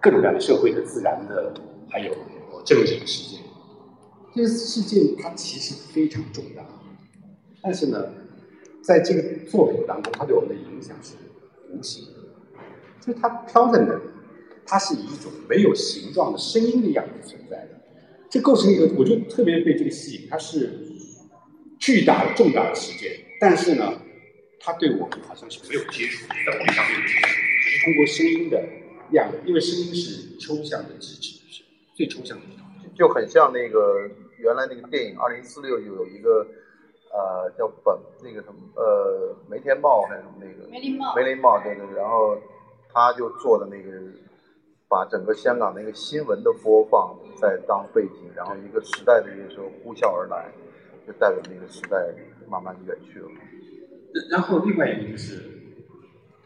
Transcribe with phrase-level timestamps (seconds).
[0.00, 1.52] 各种各样的社会的、自然的，
[1.90, 2.14] 还有
[2.64, 3.40] 政治的事件。
[4.34, 6.64] 这些事件它其实非常重大，
[7.62, 8.04] 但是呢，
[8.82, 11.14] 在这个作品当中，它对我们的影响是
[11.72, 12.20] 无形的，
[13.00, 14.02] 就是它飘在那里，
[14.64, 17.80] 它是以一种没有形状的声音的样子存在的。
[18.30, 20.78] 这构成一个，我就特别被这个吸引，它是
[21.80, 24.00] 巨大的、重大的事件，但是呢，
[24.60, 27.28] 它对我们好像是没有接触，在我们上面接触，
[27.64, 28.62] 只是通过声音的
[29.12, 34.08] 样子，因为声音是抽象的机制，是最抽象的一种，就很像那个
[34.38, 36.46] 原来那个电影《二零四六》有一个
[37.10, 42.38] 呃叫本那个什么呃梅天茂还是什么那个梅林茂梅林茂对对，然后
[42.92, 43.90] 他就做的那个
[44.88, 50.50] 把整个香港那个新闻的播放在当背景，然后一个时代的那个时候呼啸而来，
[51.06, 52.14] 就代表那个时代
[52.48, 53.28] 慢慢远去了。
[54.30, 55.42] 然后另外一个就是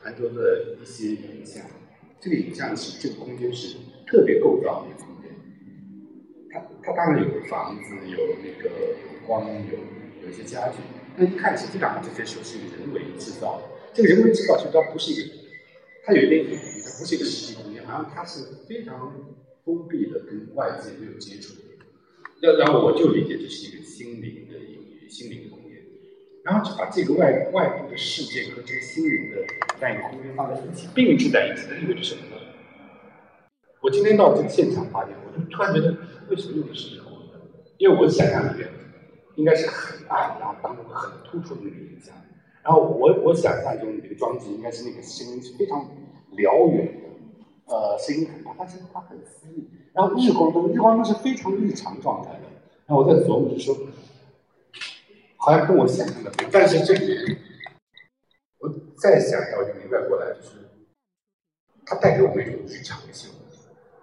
[0.02, 1.64] 韩国的一些影像，
[2.22, 3.76] 这个影像是这个空间是
[4.06, 5.28] 特别构造的一个空间。
[6.52, 9.76] 它它当然有房子，有那个有光，有
[10.22, 10.76] 有一些家具，
[11.18, 13.64] 但一看起基本上这些都是人为制造的。
[13.92, 15.34] 这个人为制造其实它不是一个，
[16.04, 19.12] 它有一点隐喻，它不是一个实际空间，好像它是非常
[19.64, 21.54] 封闭的，跟外界没有接触。
[22.40, 25.61] 要然后我就理解这是一个心灵的隐喻，心灵空间。
[26.44, 29.36] 然后就把这个外外部的世界和这个心灵的
[29.78, 32.36] 这样一个空间放在一起，并置在一起，这意味着什么呢？
[33.80, 35.96] 我今天到这个现场发现，我就突然觉得，
[36.28, 37.12] 为什么用的是日光？
[37.78, 38.68] 因为我想象里面
[39.34, 42.14] 应该是很暗，然后当中很突出的那个影像。
[42.62, 45.84] 然后我我想象中这个装置应该是那个声音是非常
[46.36, 49.68] 辽远的，呃，声音很大，但是它很私密。
[49.92, 52.46] 然后日光灯，日光灯是非常日常状态的。
[52.86, 53.76] 然后我在琢磨，就说，
[55.44, 56.50] 好像跟我想象的不一样。
[56.52, 57.36] 但是这里，
[58.58, 60.50] 我再想一下，我就明白过来，就是
[61.84, 63.30] 它带给我们一种日常性。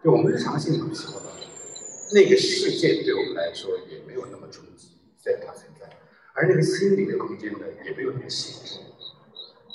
[0.04, 1.26] 就我们日常性里时候呢，
[2.14, 5.86] 那个世界对我们来说也没有那么冲击，在它存在，
[6.34, 8.80] 而那个心理的空间呢也没有那么限制。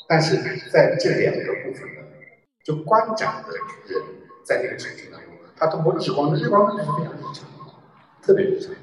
[0.07, 0.37] 但是
[0.71, 2.01] 在这两个部分呢，
[2.65, 4.03] 就观展的人
[4.45, 7.73] 在那个场景当中，他通过日光，日光灯是非常日常的，
[8.23, 8.75] 特别日常，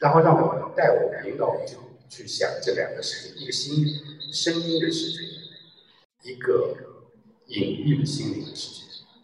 [0.00, 1.76] 然后让我带我引导我就
[2.08, 3.84] 去想这两个世界，一个心
[4.32, 6.76] 声音的世界，一个
[7.46, 8.82] 隐喻的心灵的世界。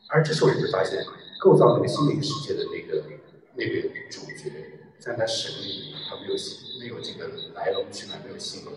[0.09, 1.05] 而这时候你会发现。
[1.41, 3.05] 构造那个心灵世界的那个
[3.55, 4.51] 那个主角，
[4.99, 6.35] 在他神里，他没有
[6.81, 8.73] 没有这个来龙去脉，没有姓名，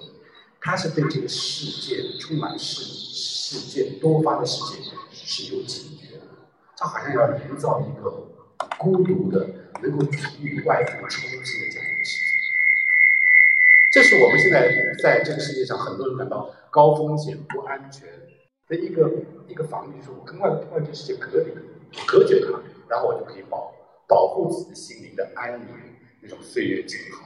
[0.60, 6.24] 他是对这个世界充满事事件多发的世界是有警觉的，
[6.76, 8.36] 他好像要营造一个
[8.78, 9.48] 孤独的、
[9.82, 11.97] 能够抵御外部冲击的这样。
[13.92, 14.70] 这是我们现在
[15.02, 18.08] 在这个世界上很多人感到高风险、不安全
[18.68, 19.10] 的一个
[19.48, 21.52] 一个防御，就是我跟外外界世界隔离。
[22.06, 22.60] 隔绝它，
[22.90, 23.74] 然后我就可以保
[24.10, 25.68] 保护自己心灵的安宁，
[26.22, 27.26] 那种岁月静好。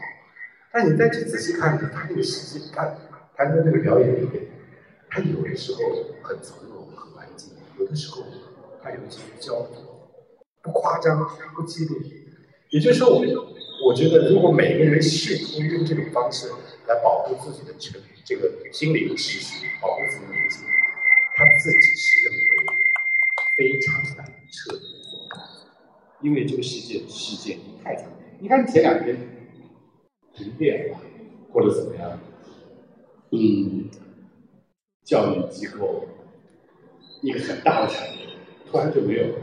[0.72, 2.96] 但你再去仔细看，他那个世界，他
[3.36, 4.48] 他的那个表演里面，
[5.10, 5.80] 他有的时候
[6.22, 8.24] 很从容、很安静，有的时候
[8.84, 10.12] 他有一些焦灼，
[10.62, 12.21] 不夸张，不激烈。
[12.72, 13.30] 也就是说，我们
[13.86, 16.48] 我觉得，如果每个人试图用这种方式
[16.88, 20.62] 来保护自己的这个这个心灵秩序，保护自己的宁静，
[21.36, 22.40] 他自己是认为
[23.58, 24.26] 非常难。
[24.54, 25.42] 彻底做到
[26.22, 28.06] 因为这个世界事件太长。
[28.40, 29.18] 你看前两天
[30.34, 30.98] 停电了，
[31.54, 32.20] 或者怎么样？
[33.32, 33.90] 嗯，
[35.06, 36.06] 教育机构
[37.22, 38.28] 一个很大的产业
[38.70, 39.36] 突然就没有了，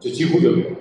[0.00, 0.76] 就几乎就没有了，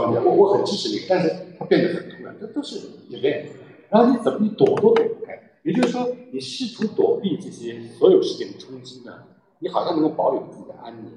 [0.00, 2.78] 我我很支持你，但是它变得很突然，这都是
[3.10, 3.46] event。
[3.90, 5.38] 然后你怎么你躲都躲不开？
[5.62, 9.12] 也就是说，你试图躲避这些所有事件的冲击呢？
[9.60, 11.12] 你好像能够保有自己的安宁。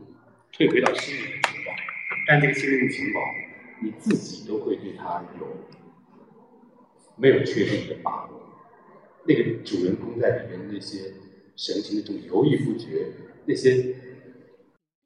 [0.52, 1.72] 退回到心灵的情报，
[2.28, 3.20] 但这个心灵的情报，
[3.82, 5.48] 你自己都会对它有
[7.18, 8.42] 没有确定的把握。
[9.26, 11.14] 那个主人公在里面那些
[11.58, 13.08] 神情的这种犹豫不决，
[13.46, 13.96] 那些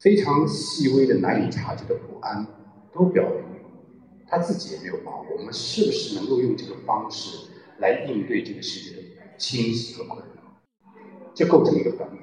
[0.02, 2.46] 非常细微的难以察觉的不安，
[2.94, 3.49] 都表明
[4.30, 5.26] 他自己也没有把握。
[5.38, 7.50] 我们是不是能够用这个方式
[7.80, 9.04] 来应对这个世界的
[9.38, 10.62] 侵袭和困扰？
[11.34, 12.18] 这构成一个反复。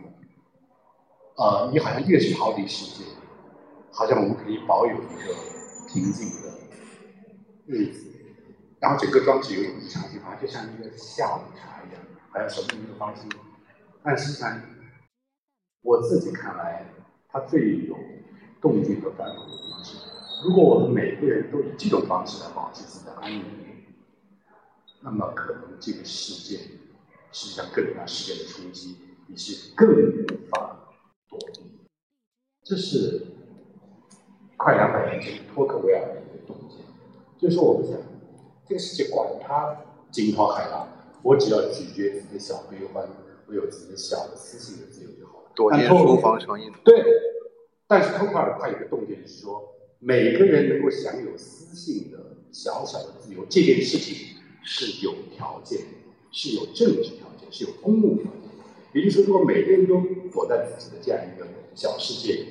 [1.36, 3.04] 呃，你好像越是逃离世界。
[3.92, 5.34] 好像我们可以保有一个
[5.88, 6.52] 平静的
[7.64, 8.12] 日子，
[8.78, 13.26] 然后整个装置有种异常性，好像就像一个下午茶一样，好像什么都没有放心。
[14.02, 14.60] 但实际上，
[15.80, 16.84] 我自己看来，
[17.30, 17.96] 它最有
[18.60, 19.96] 动静和反复的地方是，
[20.44, 23.44] 如果我们每个人都以这种方式来保持自己的安宁，
[25.00, 26.58] 那么可能这个世界
[27.32, 28.96] 实际上更大世界的冲击，
[29.26, 30.90] 你是更无法
[31.28, 31.60] 躲避。
[32.62, 33.26] 这是。
[34.58, 36.78] 快两百年前托克维尔的一个洞见，
[37.38, 38.00] 就是说我们讲
[38.66, 39.76] 这个世界管它
[40.10, 40.88] 惊涛骇浪，
[41.22, 43.06] 我只要咀嚼自己的小悲欢，
[43.46, 45.50] 我有自己的小的私信的自由就好了。
[45.54, 47.04] 多年书房成一对，
[47.86, 52.18] 但是托克尔他有个洞见是说，每个人能够享有私信的
[52.52, 55.80] 小小的自由，这件事情是有条件，
[56.30, 58.50] 是有政治条件，是有公共条件。
[58.92, 60.00] 也就是说，如果每个人都
[60.32, 62.46] 躲在自己的这样一个小世界里，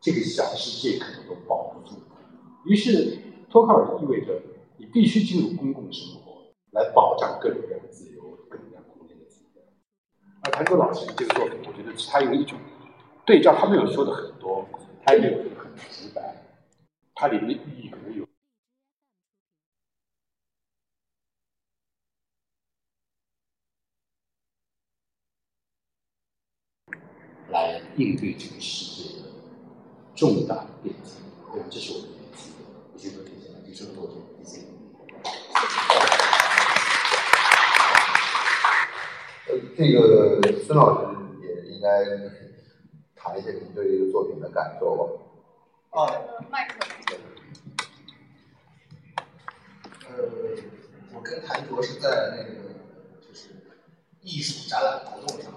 [0.00, 1.96] 这个小世界可能都保不住。
[2.66, 3.18] 于是，
[3.50, 4.40] 托卡尔意味着
[4.76, 9.62] 你必须进入公共生活，来保障各种各样的自由、各种各样空间的自由。
[10.42, 12.58] 而谭卓老师的这个作品，我觉得他用一种
[13.24, 14.68] 对照，他没有说的很多，
[15.04, 16.45] 他也有很直白，
[17.18, 18.28] 它里面的意义可能有。
[27.48, 29.28] 来应对这个世界的
[30.14, 31.14] 重大的变迁，
[31.52, 32.56] 我这是我们的机会。
[32.92, 34.10] 我先说这些，你说多
[34.44, 34.66] 谢谢谢。
[39.46, 42.04] 呃，这个孙老师也应该
[43.14, 46.02] 谈一下您对这个作品的感受吧。
[46.02, 46.12] 啊，
[46.50, 46.95] 麦克。
[50.08, 50.12] 呃，
[51.12, 52.74] 我跟谭卓是在那个
[53.26, 53.50] 就是
[54.22, 55.52] 艺术展览活动上。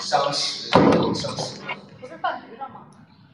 [0.00, 0.68] 相识，
[1.14, 1.60] 相识。
[2.00, 2.86] 不是饭局上吗？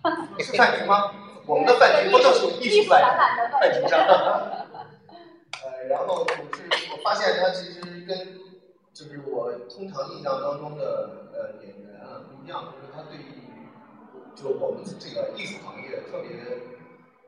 [0.38, 1.12] 是饭局吗？
[1.46, 3.98] 我们的饭局不就是艺术展览的饭局上？
[5.64, 8.38] 呃，然后就是我发现他其实跟
[8.92, 13.47] 就是我通常印象当中的呃演员啊不一样，就是他对于
[14.40, 16.30] 就我们这个艺术行业特别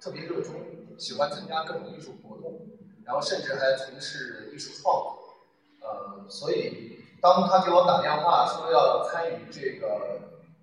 [0.01, 0.55] 特别热衷，
[0.99, 2.61] 喜欢参加各种艺术活动，
[3.05, 5.19] 然后甚至还从事艺术创作，
[5.83, 6.99] 呃，所以。
[7.23, 10.23] 当他给我打电话说要参与这个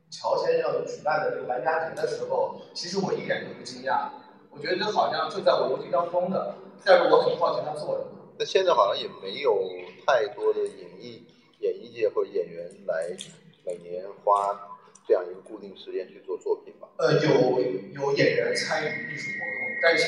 [0.09, 4.09] 乔先生举办的这个玩家节的时候，其实我一点都不惊讶，
[4.49, 6.55] 我觉得好像就在我逻辑当中的。
[6.83, 8.09] 但是我很好奇他做什么。
[8.39, 9.69] 那现在好像也没有
[10.03, 11.27] 太多的演艺
[11.59, 13.15] 演艺界或者演员来
[13.63, 14.59] 每年花
[15.07, 16.87] 这样一个固定时间去做作品吧？
[16.97, 17.61] 呃，有
[17.95, 20.05] 有演员参与艺术活动，但是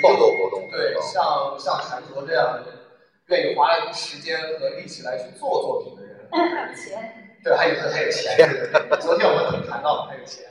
[0.00, 2.80] 创作活动对，像像韩卓这样的。
[3.30, 8.36] 愿意花时间和力气来去做作品的人， 还有钱，对，还有还有钱。
[9.00, 10.44] 昨天我们谈到还有钱，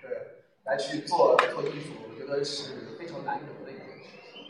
[0.00, 0.08] 对，
[0.62, 4.40] 来去做做艺术，我觉得是非常难得的一件事情。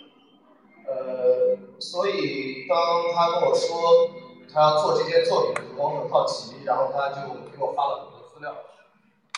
[0.87, 2.77] 呃，所以当
[3.15, 4.11] 他跟我说
[4.53, 7.23] 他要做这些作品的时候，我很好奇，然后他就
[7.57, 8.55] 给我发了很多资料，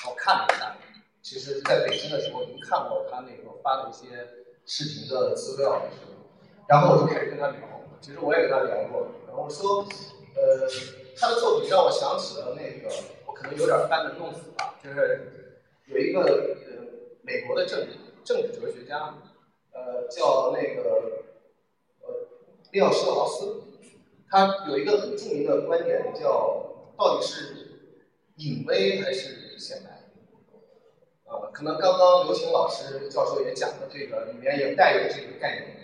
[0.06, 0.76] 我看了一下。
[1.20, 4.06] 其实在北京的时候已经看过他那个发的一些
[4.64, 5.82] 视频的资料，
[6.66, 7.58] 然后我就开始跟他聊。
[8.00, 9.84] 其实我也跟他聊过，然后说，
[10.36, 10.68] 呃，
[11.16, 12.88] 他的作品让我想起了那个，
[13.26, 15.50] 我可能有点班门弄斧吧，就是
[15.86, 16.86] 有一个呃
[17.22, 19.18] 美国的政治政治哲学家，
[19.72, 21.24] 呃，叫那个
[22.00, 22.08] 呃
[22.70, 23.62] 利奥施特劳斯，
[24.30, 27.82] 他有一个很著名的观点，叫到底是
[28.36, 29.90] 隐微还是显白？
[31.24, 35.76] 呃，可能刚刚刘晴老师教授也讲的这个里面也带有这个概念。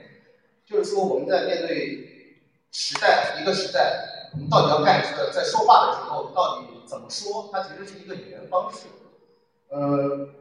[0.65, 2.41] 就是说，我们在面对
[2.73, 5.31] 时代一个时代，我们到底要干什么？
[5.31, 7.51] 在说话的时候，到底怎么说？
[7.53, 8.87] 它其实是一个语言方式。
[9.71, 10.35] 嗯，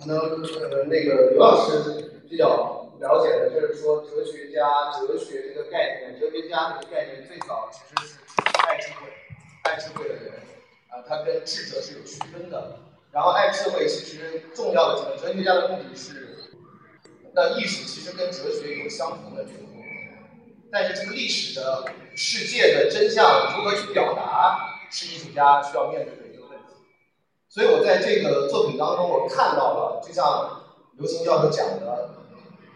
[0.00, 8.18] 可能呃那个刘老师比较了解的，就是说哲学家、哲学这个概念，哲学家这个概念最早其实是
[8.66, 9.12] 爱智慧、
[9.62, 10.32] 爱智慧的人
[10.96, 12.78] 啊，他跟智者是有区分的。
[13.12, 16.34] 然后爱智慧其实重要的几个哲学家的目的是。
[17.34, 21.84] 那艺术其实跟哲学有相同的这个功能，但是这个历史的
[22.16, 26.72] 世界的真相如何去表达，是艺术家需要面对的一个问题。
[27.50, 30.62] 所以我在这个作品当中，我看到了，就像
[30.96, 32.08] 刘擎教授讲的，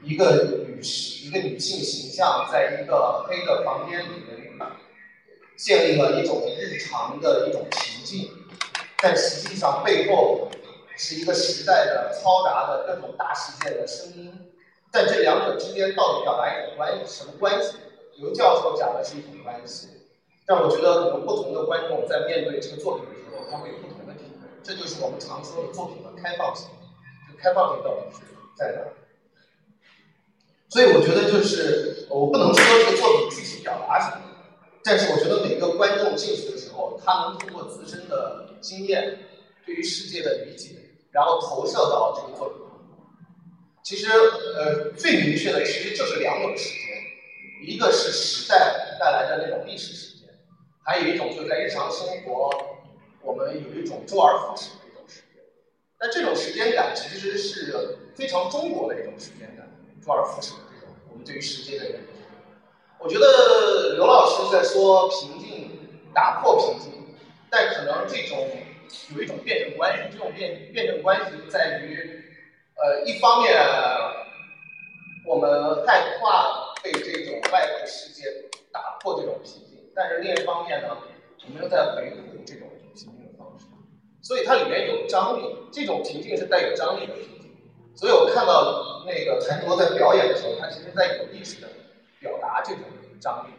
[0.02, 4.58] 一个女士，一个女性形象，在一个黑的房间里面，
[5.56, 6.42] 建立了一种
[6.82, 8.30] 常的一种情境，
[9.02, 10.48] 但实际上背后
[10.96, 14.32] 是一个时代的嘈杂的各种大事件的声音。
[14.90, 17.76] 在这两者之间到底表达一种关什么关系？
[18.16, 19.88] 刘教授讲的是一种关系，
[20.44, 24.48] 但我觉得可能不同的观众在面对这个作品的时候，他会有不同的体会。
[24.62, 26.66] 这就是我们常说的作品的开放性。
[27.28, 28.82] 这开放性到底是在哪？
[30.68, 34.22] 所以我觉得就是我不能说这个作品具体表达什么，
[34.82, 39.18] 但是我觉得每个观众进去的时候，他能通过自身的经验，
[39.66, 40.76] 对于世界的理解，
[41.10, 42.58] 然后投射到这个作品。
[43.82, 44.08] 其实，
[44.56, 50.28] 呃，最明确的其实就是两种时间，一个是时代带来的那种历史时间，
[50.84, 52.50] 还有一种就是在日常生活，
[53.22, 55.42] 我们有一种周而复始的一种时间。
[55.98, 59.68] 那这种时间感其实是非常中国的一种时间感，
[60.04, 62.19] 周而复始的这种我们对于时间的认知。
[63.02, 65.70] 我觉得刘老师在说平静，
[66.12, 66.92] 打破平静，
[67.50, 68.46] 但可能这种
[69.16, 72.22] 有一种辩证关系，这种辩辩证关系在于，
[72.76, 73.56] 呃，一方面
[75.26, 78.24] 我们害怕被这种外部世界
[78.70, 80.88] 打破这种平静，但是另一方面呢，
[81.46, 83.64] 我们又在维护这种平静的方式，
[84.20, 87.50] 所以它里面有张力，这种平静是带有张力的平静。
[87.96, 91.68] 所以我看到那个谭卓在表演的时候，他其实在有意识的
[92.20, 92.84] 表达这种
[93.18, 93.50] 张力，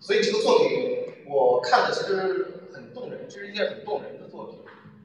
[0.00, 4.58] 所以这个作品我看的其实很动人，这是一件很动人的作品。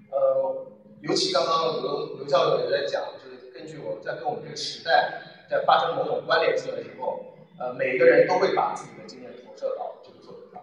[0.10, 0.66] 呃，
[1.02, 10.62] 尤其刚刚刘刘教授也在讲，就是根据我在跟我们这个时代在发生某种关联性的时候，呃，每一个人都会把自己的经验投射到这个作品上。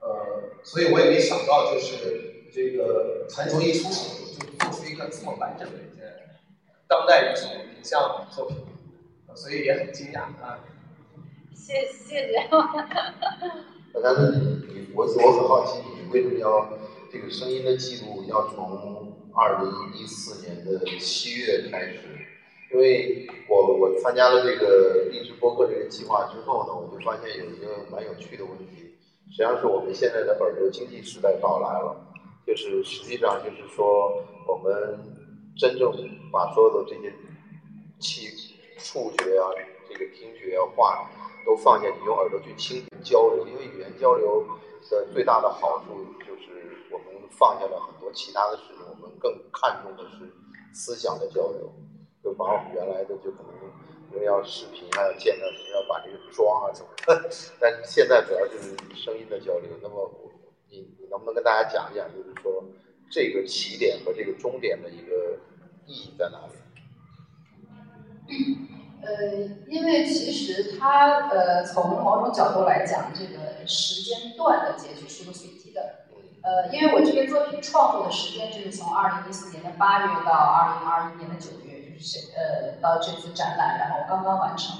[0.00, 6.40] 呃，所以我也没想到，就是这个谭卓一出手就做出一个这么完整的一件
[6.88, 8.56] 当代艺术影像作品，
[9.34, 10.58] 所以也很惊讶啊。
[11.54, 12.48] 谢谢谢。
[13.92, 16.68] 那但是你我我很好奇，你为什么要
[17.10, 21.98] 这个声音的记录要从二零一四年的七月开始？
[22.72, 28.96] 因为我我参加了这个励志播客这个计划之后呢，我就发现有一个蛮有趣的问题，
[29.30, 31.96] 实际上是我们现在的耳朵经济时代到来了，
[32.44, 34.98] 就是实际上就是说我们
[35.56, 35.92] 真正
[36.32, 37.14] 把所有的这些
[38.00, 38.26] 气
[38.86, 39.50] 触觉啊，
[39.88, 41.10] 这个听觉啊话。
[41.46, 44.44] 都放下，你用耳朵去倾听交流，因为语言交流
[44.90, 50.28] 的最大的好处就是我们放下了很多其他的事情，我们更看重的是
[50.74, 51.72] 思想的交流，
[52.20, 53.54] 就把我们原来的就可能
[54.12, 57.30] 因为要视频啊，要见到你要把这个装啊怎么的，
[57.62, 59.70] 但现在主要就是声音的交流。
[59.80, 60.10] 那么
[60.68, 62.64] 你你能不能跟大家讲一讲，就是说
[63.08, 65.38] 这个起点和这个终点的一个
[65.86, 66.54] 意义在哪里？
[69.02, 69.08] 呃，
[69.68, 76.06] 因为其实它呃从某种角度来讲，这个时间段的结局是个随机的。
[76.42, 84.76] 呃，因为我这个作品创作的时间就是从二零一四年的八月到二零二一年的九月，就是呃到这次展览，然后刚刚完成。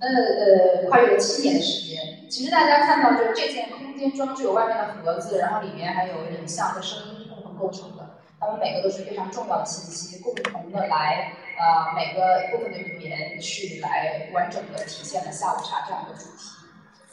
[0.00, 2.28] 那呃跨越了七年的时间。
[2.30, 8.01] 其实大家看到就是这件空间装置有外面的盒子，然后里面还有影像和声音共同构成的，
[8.42, 11.32] 它们每个都是非常重要的信息，共同的来。
[11.56, 16.50] 呃，每个部分的语言去来完整的体现了下午茶这样一个主题。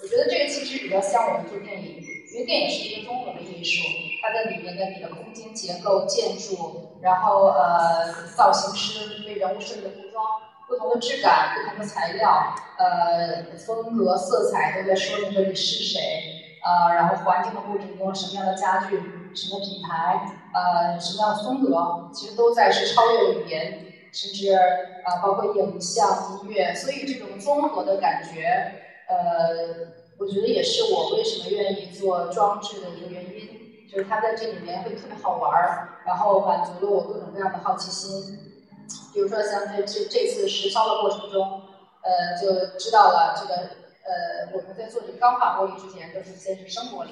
[0.01, 2.01] 我觉得这个其实比较像我们做电影，
[2.33, 3.83] 因为电影是一个综合的艺术，
[4.24, 10.25] 它在里面的你的空间结构、建筑，然后呃造型师为人物设计的服装，
[10.67, 16.00] 不同的质感、不同的材料，呃风格、色彩都在说明着你是谁。
[16.63, 18.98] 呃，然后环境的布置，用什么样的家具、
[19.36, 23.86] 什么品牌、呃什么样的风格，其实都在是超越语言。
[24.12, 24.51] 甚至
[25.05, 28.74] 啊，包括影像、音乐，所以这种综合的感觉，
[29.07, 38.36] 呃，我觉得也是我为什么愿意做装置的一个原因，就是它在这里面会特别好玩儿，然后满足了我各种各样的好奇心。
[39.13, 41.62] 比如说像这这这次实操的过程中，
[42.01, 43.55] 呃，就知道了这个
[44.09, 47.09] 呃，我们在做这个钢化玻璃之前都是先是生玻璃，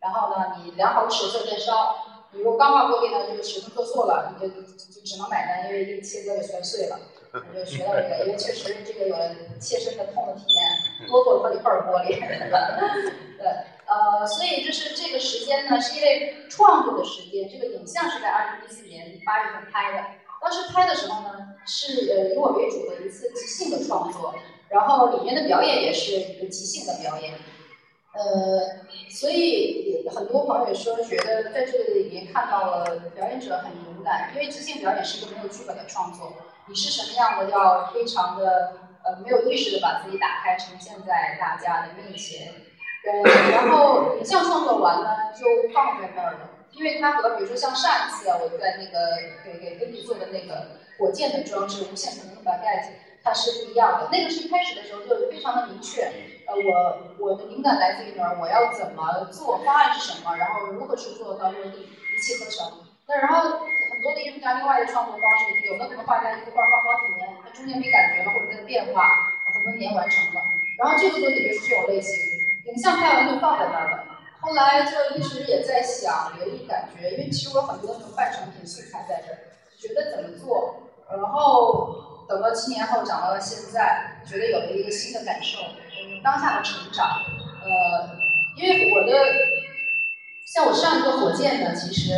[0.00, 2.06] 然后呢，你量好尺寸再烧。
[2.32, 6.98] 如果钢化玻璃呢，这个尺寸做错了，你就就只能买单，因为这个切割就全碎了。
[7.34, 12.18] 我就学到这个，因为确实这个有了切身的痛的体验，多做了好几块玻璃。
[13.38, 13.46] 对，
[13.86, 20.04] 呃，所以就是这个时间呢，是因为创作的时间，这个影像是在二零一四年八月份拍的。
[20.40, 24.34] 当时拍的时候呢，是呃以我为主的一次即兴的创作，
[24.68, 27.34] 然后里面的表演也是一个即兴的表演。
[28.12, 36.32] 呃，所以很多朋友说，觉得在这里面看到了表演者很勇敢，因为即兴表演是一个没有剧本的创作，
[36.66, 38.72] 你是什么样的，要非常的
[39.04, 42.52] 呃没有意识的把自己打开，呈现在大家的面前。
[43.02, 52.90] 呃，然后影像创作完呢，就放在那儿了，因为它和比如说像上一次啊，我在那个给给芬迪做的那个火箭的装置，无限可能的 baguette，
[53.22, 54.08] 它是不一样的。
[54.10, 56.12] 那个是一开始的时候就非常的明确。
[56.50, 58.38] 呃，我我的灵感来自于哪儿？
[58.40, 59.58] 我要怎么做？
[59.64, 60.34] 方案是什么？
[60.36, 62.72] 然后如何去做到落地，一气呵成？
[63.06, 70.42] 那然后很多的艺术家另外的创作方式，有的可能画家一个画画好几年，他中间没感觉了，或者在变化，很多年完成了。
[70.76, 72.18] 然后这个作品就是这种类型，
[72.66, 74.04] 影像拍完就放在那儿了。
[74.40, 79.38] 后来就一直也在想留意感觉，因为其实我很多那种半成品素材在这儿，
[79.78, 80.82] 觉得怎么做？
[81.10, 85.58] 然后等到七年后长到了现在，觉得有了一个新的感受。
[86.22, 87.24] 当下的成长，
[87.62, 88.18] 呃，
[88.56, 89.12] 因为我的
[90.44, 92.12] 像我上一个火箭呢，其实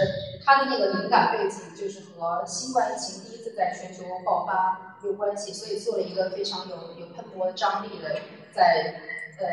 [0.45, 8.21] 它的那个灵感背景就是和新冠疫情第一次在全球爆发有关系，所以做了一个非常有有喷薄张力的，
[8.53, 9.01] 在
[9.39, 9.47] 呃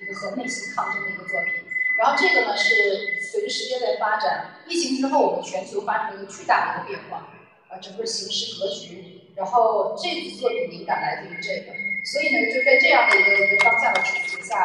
[0.00, 1.64] 一个和内心抗争的一个作品。
[1.98, 7.28] 然后这个呢是随着时间在发展，疫情之后我们全球发生了一个巨大的一个变化，
[7.68, 9.27] 呃，整个形势格局。
[9.38, 11.72] 然后这组作品灵感来自于这个，
[12.04, 14.58] 所以呢就在这样的一个一个当下的主题下，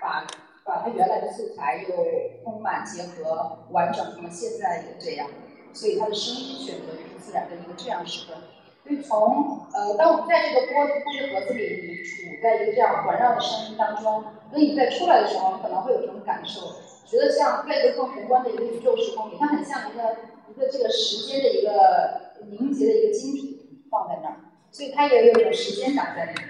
[0.00, 0.24] 把
[0.64, 1.96] 把它原来的素材又
[2.44, 5.26] 丰满结合，完整成了现在一个这样。
[5.72, 8.38] 所以它的声音选择就是自然的一个这样时刻。
[8.82, 16.60] 所以从呃，当我们在这个玻璃玻璃盒子里，你处在一个这样环绕的声音当中，那你在出来的时候，你可能会有这种感受，
[17.04, 20.16] 觉得像在一个更宏观的一个宇宙时空里，它很像一个
[20.48, 23.56] 一个这个时间的一个凝结的一个晶体。
[23.90, 24.36] 放在那儿，
[24.70, 26.48] 所以它也有一种时间感在里面。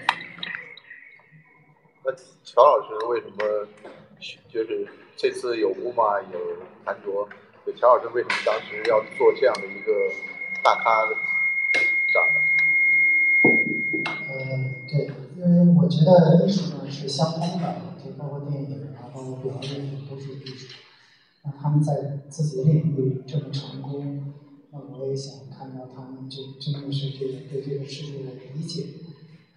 [2.05, 2.13] 那
[2.45, 3.67] 乔老师为什么
[4.53, 6.39] 就是这次有乌玛有
[6.85, 7.27] 谭卓，
[7.65, 9.93] 就乔老师为什么当时要做这样的一个
[10.63, 11.17] 大咖的
[12.13, 12.41] 展呢？
[14.05, 14.35] 呃，
[14.87, 20.77] 对，因为我觉得艺术呢是相通的，就包括电影啊，包括表演都是艺术。
[21.43, 24.35] 那他们在自己的领域这么成功。
[24.73, 28.87] 那我也想看到他们就真的是这个对这个世界的理解，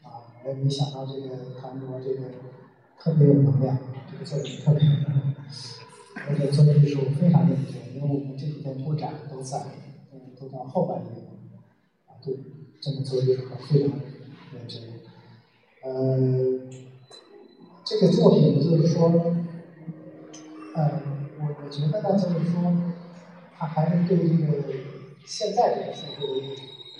[0.01, 2.31] 啊，我也没想到这个谭卓这个
[2.97, 3.77] 特别有能量，
[4.11, 5.35] 这个作品特别有能量，
[6.27, 9.63] 而且做艺术非常认真，因为我们这几天布展都在，
[10.39, 11.29] 都到后半夜了，
[12.07, 12.35] 啊，对，
[12.81, 13.99] 真的做艺术非常
[14.51, 14.81] 认真，
[15.83, 16.59] 呃，
[17.85, 19.11] 这个作品就是说，
[20.73, 21.01] 呃，
[21.37, 22.73] 我我觉得呢，就是说，
[23.55, 24.81] 他还是对这个。
[25.25, 26.33] 现在这个社会的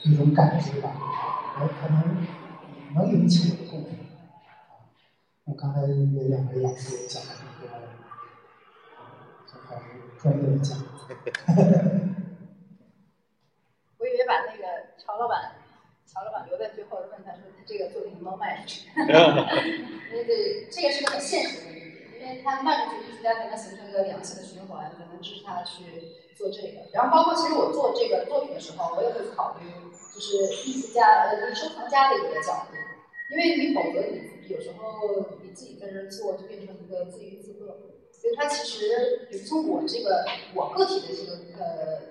[0.03, 0.92] 一种感知吧，
[1.60, 2.25] 我可能
[2.96, 3.89] 能引起我的共鸣。
[5.46, 7.70] 我刚才那两位老师讲了很多，
[9.46, 9.84] 这还是
[10.18, 10.77] 专业的讲。
[13.98, 14.63] 我以为把那个
[14.98, 15.56] 曹老板，
[16.06, 18.90] 曹老板留在最后，问他说他这个作品能不能卖出去？
[19.05, 21.82] 这这个是个很现实的问题，因
[22.24, 26.24] 因为他卖出去，艺术家才能形成一个良性的循环，才能支持他去。
[26.36, 29.70] 做这个，然后包括其实我做这个作品的时候，我也会考虑，
[30.12, 32.75] 就是艺术家呃收藏家的一个角度，
[33.29, 37.77] 因为你否则你有时候你自己在这做就变成一个自娱自乐，
[38.12, 42.01] 所以他其实比如从我这个我个体的这个呃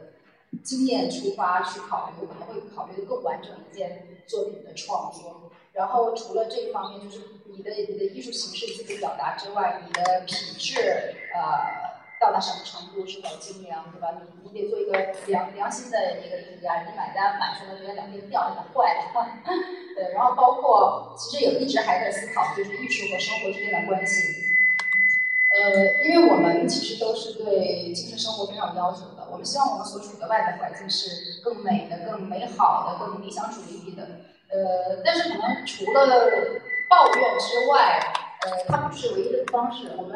[0.62, 5.50] 经验出发去考虑，我可能会考虑的更完整一件作品的创作。
[5.72, 11.92] 然后除了这个方面，就是你的你的艺术形式自己表达之外，你的品质呃。
[12.22, 14.14] 到达什么程度是否精良，对吧？
[14.14, 14.92] 你你得做一个
[15.26, 19.26] 良良心的一个艺术家，你买单买出来觉得两边掉，有点坏了。
[19.96, 24.54] 对，然后包括其实也一直还在思考，就是艺术和生活之间的关系。
[25.50, 34.06] 呃，因为我们其实都是对精神生活非常有要求的，我们希望我们所处的外在环境是更美的、更美好的、更理想主义的。
[34.52, 36.30] 呃，但是可能除了
[36.88, 37.98] 抱怨之外，
[38.44, 40.14] 呃，它不是唯一的方式，我们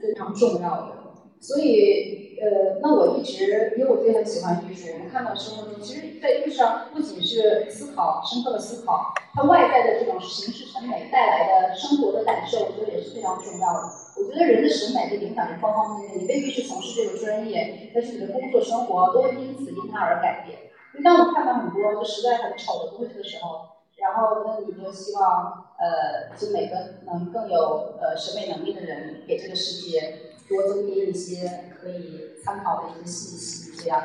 [0.00, 1.00] 非常重要的。
[1.40, 13.88] 所以，呃，那我一直，因为我自己很喜欢艺术，我们看到生活中，其实，在艺术上不仅是思考，深刻的思考，它外在的这种形式审美带来的生活的感受，我觉得也是非常重要的。
[14.18, 20.58] 我觉得人的审美就影响着方方面面，你未必是从事这个专业，但是你的工作生活都会因此因它而改变。
[20.94, 30.16] 因为当我看到很多就实在很丑的东西的时候，然后那你就希望，呃，就每个能更有呃审美能力的人给这个世界。
[30.50, 34.02] 多增添一些可以参考的一些信息，这样。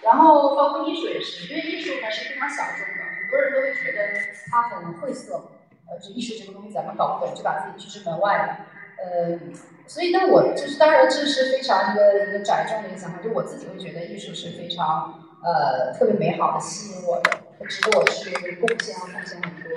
[0.00, 4.14] 然后包括艺术也是，因为艺术还是非常小众的，很多人都会觉得
[4.48, 5.50] 它很晦涩。
[5.88, 8.66] 呃，就艺术这个东西咱们搞不懂，就把自己拒之门外了。
[9.02, 9.40] 呃，
[9.88, 17.30] 所以，那我就是当然这是非常一个一个窄众的一个想法，就我自己会觉得艺术是非常呃特别美好的，吸引我的，
[17.68, 19.70] 值得我去贡献和奉献很多。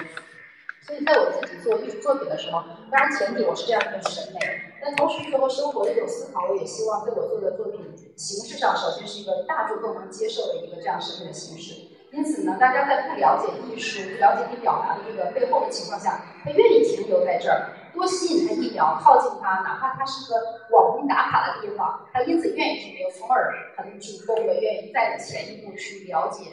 [0.82, 4.40] 所以在我自己做艺术作品的时候，当然前提我是这样一个审美，
[4.82, 11.88] 但同时最后生活的一种思考，我也希望对我做的作品形式上，首先是一个大众都能接受的一个这样审美的形式。
[12.12, 20.36] 因此呢，大家在不了解艺术、不了解你表达的这个背后的情况下，他愿意停留在这儿，多吸引他一秒，靠近他，哪怕他是个
[20.72, 26.46] 网打卡的地方，他因此愿意停留，从而很主动的愿意再前一步去了解，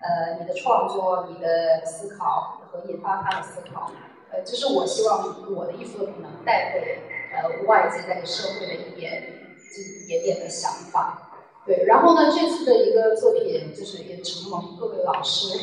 [0.00, 2.58] 呃，你的创作、你的思考。
[2.72, 3.92] 和引发他的思考，
[4.30, 6.98] 呃，这是我希望我的艺术作品能带给
[7.36, 9.22] 呃外界在社会的一点
[9.76, 11.28] 一点点的想法。
[11.66, 15.54] 对，然后呢，这次的一个作品就是也承蒙各位老师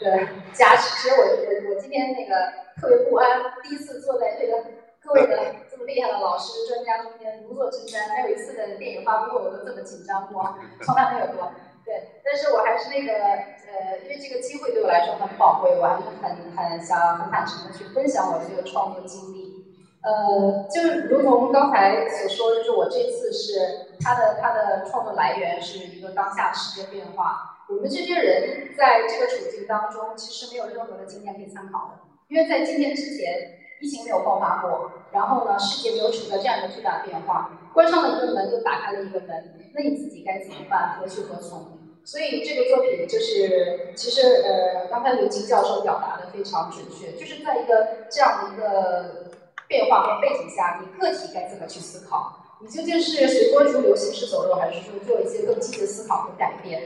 [0.00, 0.18] 的
[0.52, 0.90] 加持。
[0.96, 2.34] 其实我我我今天那个
[2.80, 4.64] 特别不安，第一次坐在这个
[5.06, 11.52] 各位的这么厉害的老师专家中间如坐针毡，没有一次的电影发布会我都这么紧张过， 从来没有过。
[11.84, 19.64] 对，但是我还是那个呃，因为这个机会对我来说很宝贵，我还是很很想很坦诚的去分享我这个创作经历。
[20.02, 27.62] 呃，就如同刚才所说，就是我这次是他的他的创作来源是一个当下世界变化。
[27.68, 40.98] 我们这些人在这个处境当中，其实没有任何的经验可以参考的，因为在今天之前，疫情没有爆发过，然后呢，世界没有处在这样一个巨大变化，关上了一个门又打开了一个门，那你自己该怎么办？
[40.98, 41.78] 何去何从？
[42.04, 49.32] 所以这个作品就是，其实呃，刚才刘金教授表达的非常准确，就是在一个这样的一个
[49.66, 52.44] 变化和背景下，你个体该怎么去思考？
[52.62, 56.80] 你究竟是随波逐流、行尸走肉，还是说做一些更积极的思考和改变？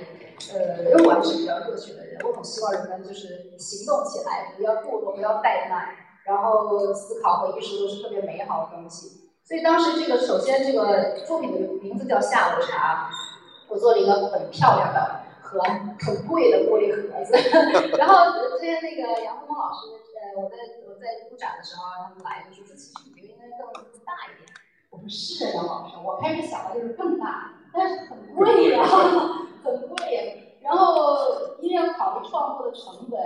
[0.55, 5.95] 呃，因为我还是比较热血的人，我很希望人们就是行动起来，不要堕落，不要怠慢，
[6.31, 9.29] 然后思考和意识都是特别美好的东西。
[9.45, 13.11] 所以当时这个，首先这个作品的名字叫《下午茶》。
[13.73, 17.31] 我做了一个很漂亮的和很贵的玻璃盒子，
[17.97, 20.57] 然后昨天那个杨红老师，呃，我在
[20.89, 23.71] 我在布展的时候，他们来就说说其实你这个应该更
[24.03, 24.51] 大一点。
[24.91, 28.83] 我说是啊，杨老师，我开始想的就是更大，但是很贵呀，
[29.63, 30.59] 很贵。
[30.61, 33.21] 然后因为要考虑创作的成本，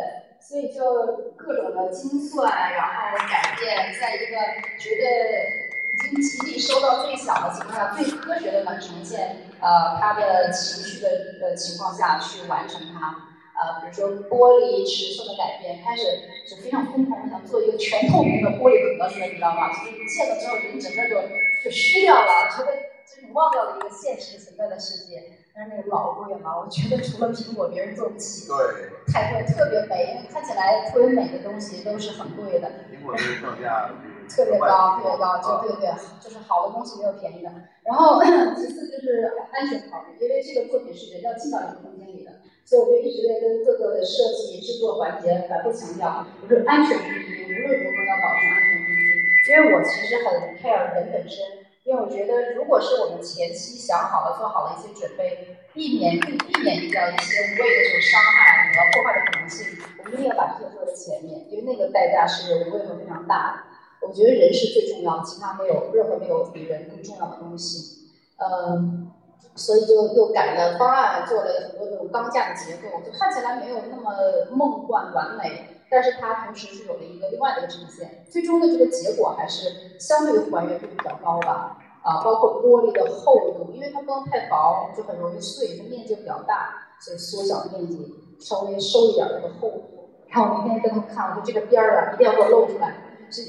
[0.47, 4.37] 所以就各种的精算，然后改变，在一个
[4.79, 5.65] 觉得。
[5.95, 11.09] 已经极力收到最小的情况下，最科学的能呈现呃他的情绪的
[11.41, 13.15] 呃情况下去完成它。
[13.55, 16.03] 呃，比如说玻璃尺寸的改变，开始
[16.45, 19.69] 是非常疯狂，想做一个全透明的玻璃盒子，你知道吗？
[19.71, 21.15] 就是见了之后人整个就
[21.63, 22.73] 就虚掉了，觉得
[23.07, 25.23] 就是忘掉了一个现实存在的世界。
[25.55, 28.49] 但是那个老贵嘛，我觉得除了苹果，别人做不起。
[28.49, 28.91] 对。
[29.07, 32.69] 太贵，特别美，看起来特别美的东西都是很贵的。
[32.91, 33.91] 苹果的售价。
[34.27, 37.53] 特别高，特别高，就对对，就是好的东西没有便宜的。
[37.85, 38.19] 然后
[38.57, 49.23] 其次就是安全考虑，因为这个作品是人要进到一个空间里的，所以我就一直在跟各个的设计制作环节反复强调，我说安全第一，无论如何要保证安全第一。
[49.45, 59.67] 因为我其实很 care 人本身，因为我觉得如果是我们前期想好了、做好了一些准备，避免避避免掉一些无谓的这种伤害和破坏的可能性，
[59.99, 64.07] 我们一定要把这个做在前面，因为那个代价是无谓和非常大的。
[64.09, 68.09] 我觉得人是最重要，其他没有任何没有比人更重要的东西。
[68.39, 69.13] 嗯，
[69.55, 74.11] 所以就又改了方案，做了很多这种钢架的结构，就看起来没有那么
[74.51, 78.27] 梦幻完美，但是它同时是有了一个另外的一个呈现。
[78.29, 81.79] 最终的这个结果还是相对还原度比较高吧。
[82.03, 86.69] 啊，包括玻璃的厚度，因为它不能太薄就很容易碎，它面积比较大，
[87.01, 90.11] 所以缩小面积，稍微收一点这个厚度。
[90.27, 93.01] 然后我明天跟他们看，我说这个边儿啊一定要给我露出来。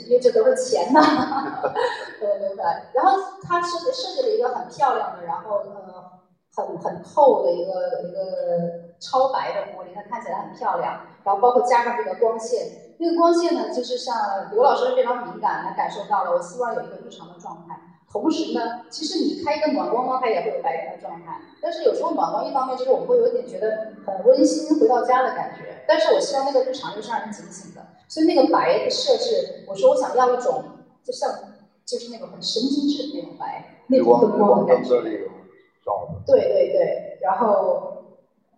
[0.08, 1.02] 因为这都是钱呐，
[2.18, 2.64] 对对对。
[2.94, 6.02] 然后他设计设计了一个很漂亮的，然后呃
[6.56, 11.02] 很很透的一个一个超白的玻璃，它看起来很漂亮。
[11.24, 14.16] 然后包括加上这个光线，那个光线呢，就是像
[14.52, 16.32] 刘老师非常敏感，他感受到了。
[16.32, 17.80] 我希望有一个日常的状态。
[18.12, 21.38] 同时呢，其实你开一个暖光，它也会有白天的状态。
[21.62, 25.84] 但是有时候暖光一方面就是我们会有点觉得很温馨，回到家的感觉。
[25.88, 27.82] 但是我希望那个日常又是让人警醒的。
[28.08, 30.64] 所以那个白的设置，我说我想要一种，
[31.04, 31.30] 就像
[31.86, 34.90] 就是那种很神经质的那种白，那种灯光的感觉。
[36.26, 37.95] 对对对，然后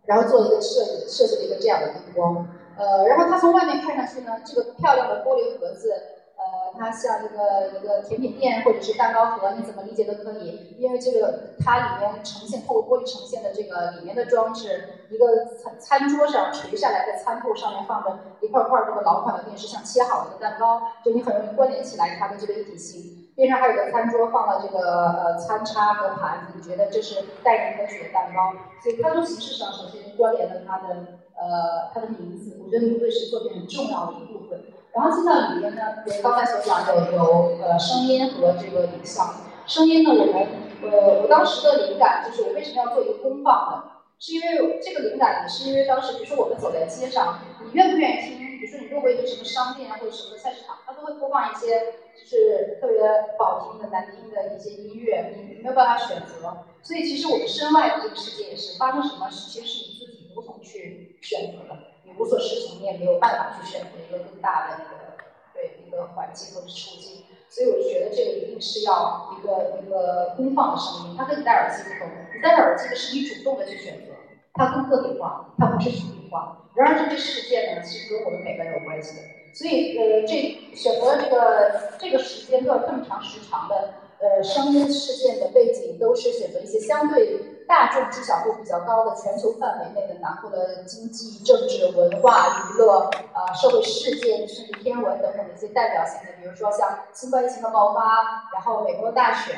[0.07, 2.47] 然后做一个设计，设计了一个这样的灯光。
[2.77, 5.93] 呃，然后它从外面看上去呢，这个漂亮的玻璃盒子。
[6.37, 10.77] 呃，它像一个一个甜品店或者是蛋糕盒，你怎么理解都可以。
[10.77, 15.25] 因为这个它里面呈现透过玻璃呈现的这个里面的装置，一个
[15.57, 23.26] 餐餐桌上垂下来的餐布上面放着一块块这个老款的电视，像切好了的蛋糕，就你很容易关联起来它的这个一体性。
[23.37, 28.51] 边上还有个餐桌，放了这个呃餐叉和盘子，你觉得这是待人可取的蛋糕。
[28.81, 30.95] 所以它从形式上首先关联了它的
[31.37, 34.59] 呃它的名字，我觉得名字是作品很重要的一部分。
[34.91, 39.35] 然后进到里面呢，我刚才所讲有有呃声音和这个影像。
[39.67, 40.47] 声音呢，我们
[40.81, 43.83] 呃我当时的灵感就是我为什么要做一个公放呢？
[44.17, 48.46] 是因为这个灵感呢，是因为当时比如说我们走在街上，你愿不愿意听？
[48.67, 52.99] 比如说你路过一个什么商店啊或者什么菜市场，它都会播放一些就是特别
[53.37, 56.65] 不好听的、难听的一些音乐，你没有办法选择。
[56.81, 61.79] 所以其实我们身外的这个世界也是发生什么，其实是你自己无从去选择的。
[62.03, 65.15] 你无所适从，你也没有办法去选择一个更大的一个
[65.53, 74.13] 对一个环境或者处境，所以我就觉得这个一定是要一个一个功放的声音，它跟你戴耳机不同，你戴耳机的是你主动的去选择，
[74.57, 76.57] 它更个体化，它不是群体化。
[76.73, 79.21] 然而这个事件呢，其实跟我们每个人有关系的，
[79.53, 99.55] 所以呃，这选择这个这个时间段这么长时长的，呃声音事件的背景都是选择一些相对大众知晓度比较高的全球范围内的囊括的经济、政治、文化、娱乐、呃社会事件甚至天文等等的一些代表性的，比如说像新冠疫情的爆发，然后美国大选，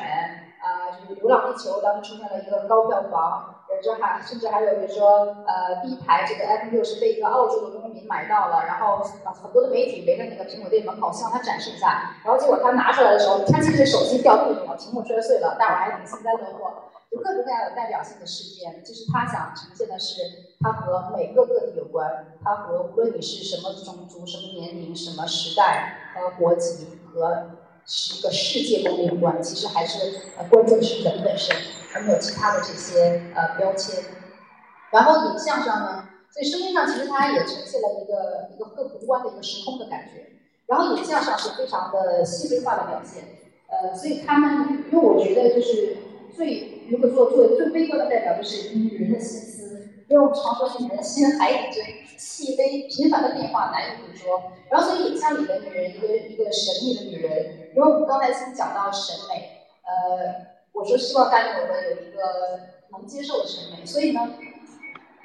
[0.60, 9.02] 啊、就是《流浪地球》当时出现了一个高票房，这还甚至还有比如说呃第一排这个 F 六是被一个澳洲的公民买到了，然后
[9.42, 16.84] 很多的媒体围着那个苹果店门口向他展示一下，然后结果他拿出来的时候，他其实手机掉地上了，屏幕摔碎了，但我还挺幸灾乐祸。
[17.10, 20.22] 有各种各样的代表性的事件，其实他想呈现的是，
[20.60, 22.08] 他和每个个体有关，
[22.44, 27.48] 他和无论你是什么种族、什么年龄、什么时代和国籍和
[27.86, 29.98] 是一个世界观有关，其实还是
[30.38, 31.56] 呃关注的是人本身，
[31.94, 34.04] 而没有其他的这些呃标签。
[34.90, 40.26] 然后影像上呢，所以声音上其实它也呈现了一个一个更宏观的一个时空的感觉。
[40.66, 43.24] 然后影像上是非常的细微化的表现，
[43.68, 45.96] 呃，所以他们，因为我觉得就是
[46.32, 49.59] 最如果做做最悲观的代表就是女人的心思，
[50.10, 51.84] 因为我们常说女人心海底针，
[52.18, 54.50] 细微频繁的变化难以捕捉。
[54.68, 62.20] 然后所以影像里的女人，一个一个神秘的女人，因为我们刚才先讲到审美，呃，我说希望大家有个有一个
[62.90, 64.34] 能接受的审美，所以呢，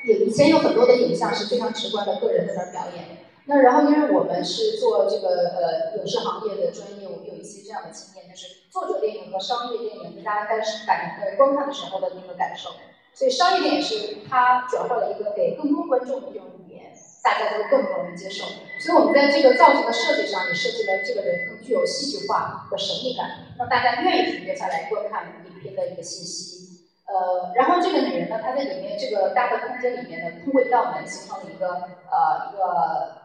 [0.06, 3.18] 也以前有很多的影像是非常直观的个人在那儿表演。
[3.48, 12.70] 那然后，因为我们是做这个呃影视行业的专业，我们有一些这样的经验，就是作者电影和商业电影，大家在感呃观看的时候的那个感受。
[13.16, 16.92] 所以商业电影是它转换了一个给更多观众的这种语言，
[17.24, 18.44] 大家都更容易接受。
[18.78, 26.84] 所以我们在这个造型的设计上也设计了这个人更具有戏剧化和神秘感，让大家愿意停留下来观看影片的一个信息。
[27.08, 31.68] 呃，然后这个女人呢，她在里面这个大的空间里面呢，通过一道门形成了一个
[32.12, 33.16] 呃一个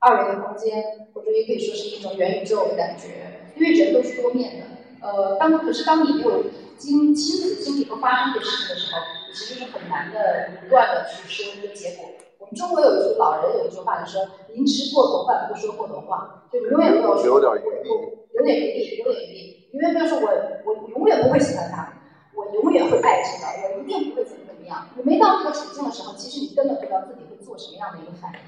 [0.00, 0.82] 二维的空间，
[1.14, 4.66] 或者也可以说是一种元宇宙的感觉，因为人都是多面的。
[5.00, 6.44] 呃，当可是当你没有
[6.76, 9.00] 经亲自经历和发生这事情的时候，
[9.32, 12.06] 其实是很难的不断的去说一个结果。
[12.38, 14.20] 我们中国有一句老人有一句话，就说
[14.52, 17.88] “宁吃过头饭，不说过头话”，就永远不要说有点余地，
[18.34, 20.26] 有点余地，有点余地，永远不要说我
[20.66, 21.92] 我永远不会喜欢他，
[22.34, 24.86] 我永远会爱这个，我一定不会怎么怎么样。
[24.96, 28.38] 你没到那个处境的时候，其实你根本不知道自己会做什么样的一个反应。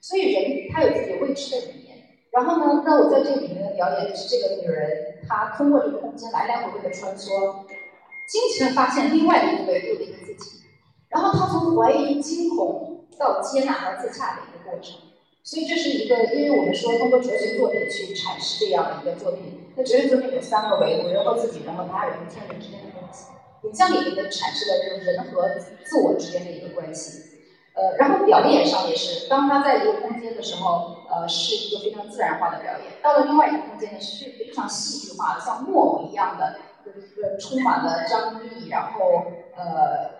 [0.00, 1.96] 所以人他有自己未知的语言。
[2.32, 7.64] 然后呢，那我在这里面的表演是这个女人，她通过这个空间来来回回的穿梭，
[8.28, 10.62] 惊奇的发现另外一个维度的一个自己。
[11.08, 14.98] 然后他从怀疑、惊恐到接纳和自洽的一个过程。
[15.42, 23.26] 所以这是一个，因为我们说通过哲学作品去阐释这样的一个作品，那哲学作品有三个维度：人和自己、人和他人、天人之间的关系。
[23.62, 25.48] 影像里面的阐释的就是人和
[25.84, 27.22] 自我之间的一个关系。
[27.74, 36.56] 呃，然后表演上也是，当他在一个空间的时候，呃，是一个非常自然化的表演；到了另外一个空间呢，是非常戏剧化的，像木偶一样的，
[36.94, 39.24] 一个，充满了张力，然后
[39.56, 40.10] 呃，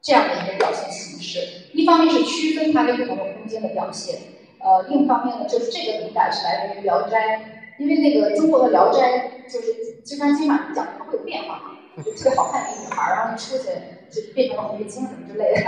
[0.00, 1.38] 这样的一个表现形式。
[1.72, 4.18] 一方面是区分它跟不同的空间的表现，
[4.60, 7.36] 呃，另一方面呢，就是这个灵感是来源于《聊斋》，
[7.78, 13.64] 因为那个中国的《聊斋》就是金川金马讲它会有变化嘛，就特别好看的一个女孩，然后一出去
[14.10, 15.62] 就变成了红叶青什么之类的。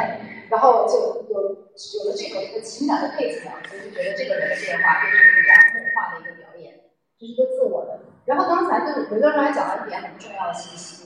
[0.50, 6.74] 然后就有有了这种一个情感的背景，所以就觉得这个人的变化变成一个这样梦化的一个表演，
[7.16, 8.00] 这是一个自我的。
[8.30, 11.04] 然后刚才跟刘教授还讲了一点很重要的信息，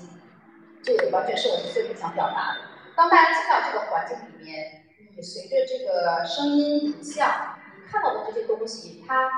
[0.83, 2.61] 这个完全是我们最想表达的。
[2.95, 4.85] 当大家进到这个环境里面，
[5.17, 9.31] 你随着这个声音、影像，你看到的这些东西，它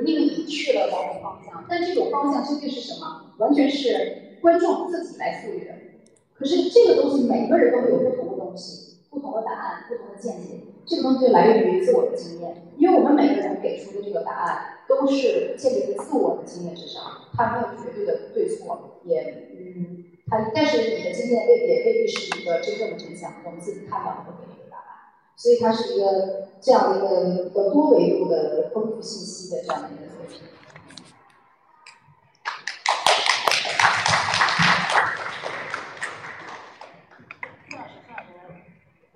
[0.00, 3.34] 引领你去了某种方向，但这种方向究竟是什么？
[3.36, 5.74] 完全是观众自己来赋予的。
[6.32, 9.00] 可是这个东西，每个人都会有不同的东西。
[9.10, 24.84] 不同的答案，不同的见解，这个东西就来源于自我的经验，因为我们每个人给出的这个答案都是建立在自我的经验之上，它没有绝对的对错，也嗯，它但是你的经验未也未必是一个真正的真相，我们自己看到的会给你的答案，
[25.36, 30.42] 所以它是一个这样的一个一个多维度的丰富信息的这样的一个作品。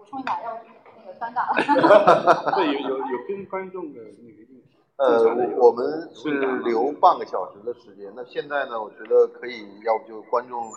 [0.09, 0.61] 充一下，要
[0.97, 2.53] 那个尴尬了。
[2.57, 4.65] 对，有有有跟观众的那个问题。
[4.97, 5.23] 呃，
[5.59, 6.29] 我们是
[6.65, 8.13] 留半个小时的时间。
[8.17, 10.71] 那现在呢，我觉得可以，要不就观众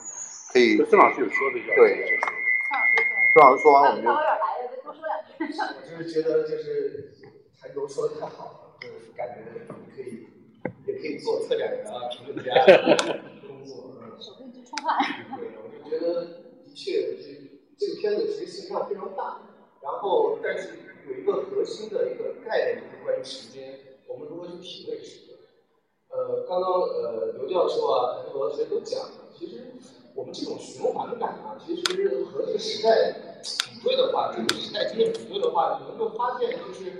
[0.53, 0.77] 可以。
[0.85, 2.19] 孙老师有说的一对。
[3.33, 4.09] 孙老师说完我们就。
[4.09, 5.31] 有点来了，再多说两句。
[5.39, 7.13] 我 就是觉得就是
[7.59, 10.27] 谭总说的太好了，就是感觉可以
[10.85, 12.51] 也可以做策展人啊、评论家
[13.47, 13.89] 工作。
[14.19, 15.25] 手臂直出汗。
[15.35, 16.25] 对，我就觉得
[16.63, 17.41] 的确这。
[17.81, 19.41] 这个片子其实形象非常大，
[19.81, 25.35] 然后但是有一个核心的一个概念，就是关于时间，我们如何去体味时间。
[26.09, 29.73] 呃，刚刚呃刘教授啊、很多同学都讲了，其实
[30.13, 36.91] 我们这种循环感啊，其实和这个时代比对的话，这个时代经验比对的话，你能够发现就是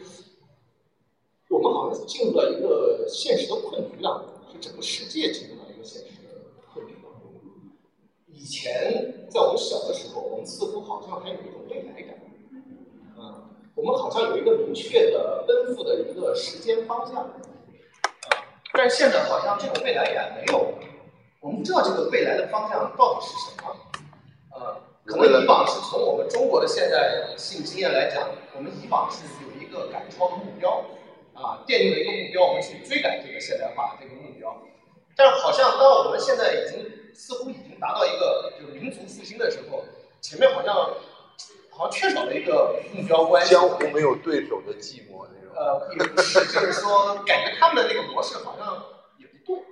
[1.49, 6.29] 我们好像进入了一个现实的困局当中，是整个世界进入了一个现实的
[6.73, 7.33] 困局当中。
[8.27, 12.17] 以前在我们小的时候，我们似乎好像还有一种未来感，
[13.75, 17.29] 我们好像有一个明确的奔赴的一个时间方向，啊，
[18.73, 20.73] 但是现在好像这种未来感没有，
[21.39, 23.75] 我们不知道这个未来的方向到底是什么，
[24.53, 30.83] 呃，可能以往是从我们中国的现代性经验来讲，我们以往是有一个赶超的目标，
[31.33, 34.55] 啊，奠定了一个目标，我们去追赶这个现代化这个目标，
[35.15, 39.83] 但是好像当我们现在已经似乎已经达到一个就是民族复兴的时候，
[40.19, 40.91] 前面好像
[41.71, 43.51] 好像缺少了一个目标关系。
[43.51, 45.55] 江湖没有对手的寂寞那种。
[45.55, 48.83] 呃，也不是，就是说，感觉他们的那个模式好像
[49.17, 49.63] 也不对。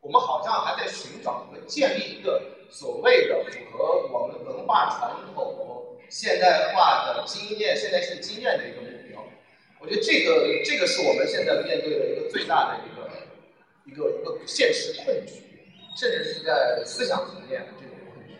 [0.00, 9.24] 我们好像还在寻找和建立一个所谓的符合我们文化传统、现代化的经验、现代性经验的一个目标。
[9.80, 13.10] 我觉得这个这个是我们现在面对的一个最大的一个
[13.84, 15.42] 一个一个现实困局，
[15.96, 18.34] 甚至是在思想层面的这种困局。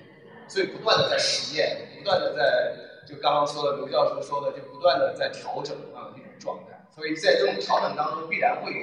[0.48, 2.72] 所以不断的在实验，不断的在
[3.06, 6.74] 就刚刚说的刘教授说的，就不断的在调整啊这种状态。
[6.94, 8.78] 所以在这种调整当中，必然会有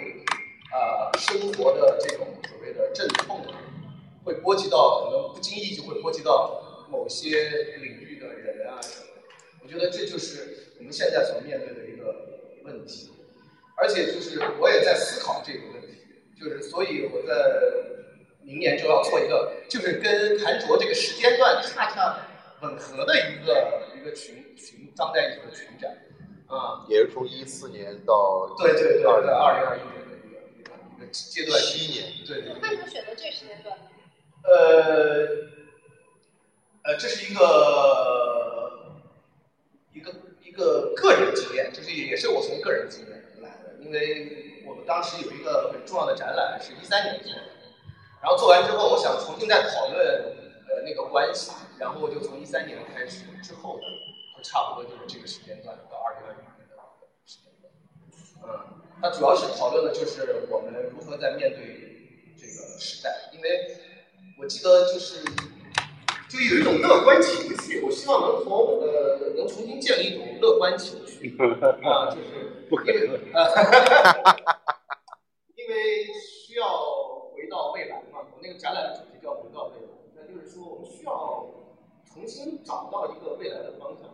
[0.72, 3.44] 呃生活的这种所谓的阵痛，
[4.24, 9.22] 会波及到可能不经意就会波及到某些领域的人啊什么的。
[9.64, 12.16] 我觉得这就是我们现在所面对的一个
[12.64, 13.12] 问题，
[13.78, 15.98] 而且就是我也在思考这个问题，
[16.40, 17.34] 就是所以我在
[18.44, 22.16] 明年就要做一个，就是跟谭卓这个时间段恰恰
[22.64, 25.92] 吻合的一个一个群群当代艺术的群展，
[26.48, 32.62] 啊、也是从一四年到对对对对，二二零二一年的一个一个一个阶段七年，对对对。
[32.62, 33.78] 为什么选择这个时间段？
[34.44, 35.28] 呃，
[36.84, 39.02] 呃，这是一个
[39.94, 47.42] 一个一个个人经验，就是也是我从个人经验来的，因为我们当时有一个很重要的展览是一三年做的，
[48.22, 50.36] 然后做完之后，我想重新再讨论
[50.68, 53.84] 呃那个关系，然后我就从一三年开始之后的，
[54.38, 56.76] 就差不多就是这个时间段到二零二零年的
[57.26, 57.72] 时间段，
[58.44, 63.78] 嗯，它主要是讨论的就是我们如何在面对这个时代，因为
[64.40, 65.24] 我记得就是
[66.30, 71.38] 就有一种乐观情绪，我希望能从呃能重新建立一种乐观情绪。
[71.84, 73.40] 啊，就是 不可能 因为呃，
[75.56, 76.68] 因为需要
[77.36, 81.46] 回到未来嘛，我那个展览的主题叫回到未来，那就是说我们需要
[82.24, 84.10] 重新找到一个未来的方向，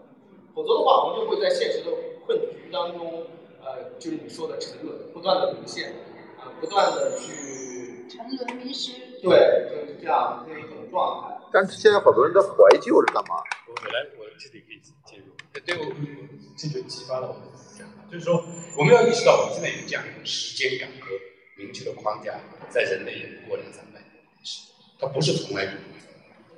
[0.55, 1.91] 否则的话我们就会在现实的
[2.25, 3.27] 困局当中，
[3.61, 5.93] 呃，就是你说的沉沦，不断的沦陷，
[6.39, 8.93] 啊、不断的去沉沦迷失。
[9.21, 11.37] 对，就是这样的一种状态。
[11.53, 13.35] 但是现在好多人在怀旧是干嘛？
[13.67, 15.25] 我我来，我这里可以介入。
[15.63, 15.93] 对我，
[16.57, 18.43] 这就激发了我的思想，就是说，
[18.75, 21.11] 我们要意识到，我们现在有这样一种时间感和
[21.57, 22.39] 明确的框架，
[22.71, 25.73] 在人类过两三百年的历史，它不是从来就。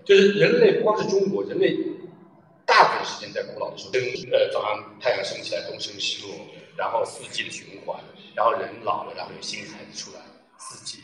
[0.05, 1.77] 就是人类不光是中国，人类
[2.65, 6.35] 大部分时间在古老的时候，升呃早上太阳升起来东升西落，
[6.77, 7.99] 然后四季的循环，
[8.35, 10.21] 然后人老了，然后有新孩子出来，
[10.57, 10.97] 四季。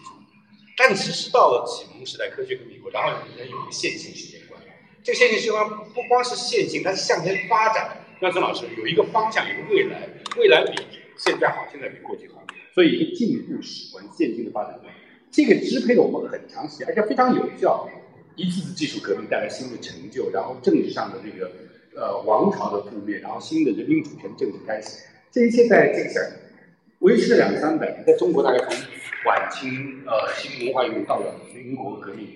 [0.79, 4.61] 但其实到了启蒙时代，科学革命以后，然后人有一个线性时间观。
[5.03, 7.97] 这个线性时间观不光是线性，它是向前发展的。
[8.19, 10.07] 那曾老师有一个方向，有个未来，
[10.37, 10.83] 未来比
[11.17, 12.43] 现在好，现在比过去好，
[12.75, 14.51] 所以一个进步史观、线性的？
[14.51, 14.93] 发展观，
[15.31, 17.89] 这个支配了我们很长时间，而且非常有效。
[18.37, 21.51] 一次次技术革命带来新的成就，然后政治上的这个
[21.95, 26.31] 呃王朝的覆灭，然后新的人民主权政治开始，这一切在这个
[26.99, 28.77] 维持了两三百年，在中国大概从
[29.25, 32.27] 晚清呃新文化运动到了民国革命，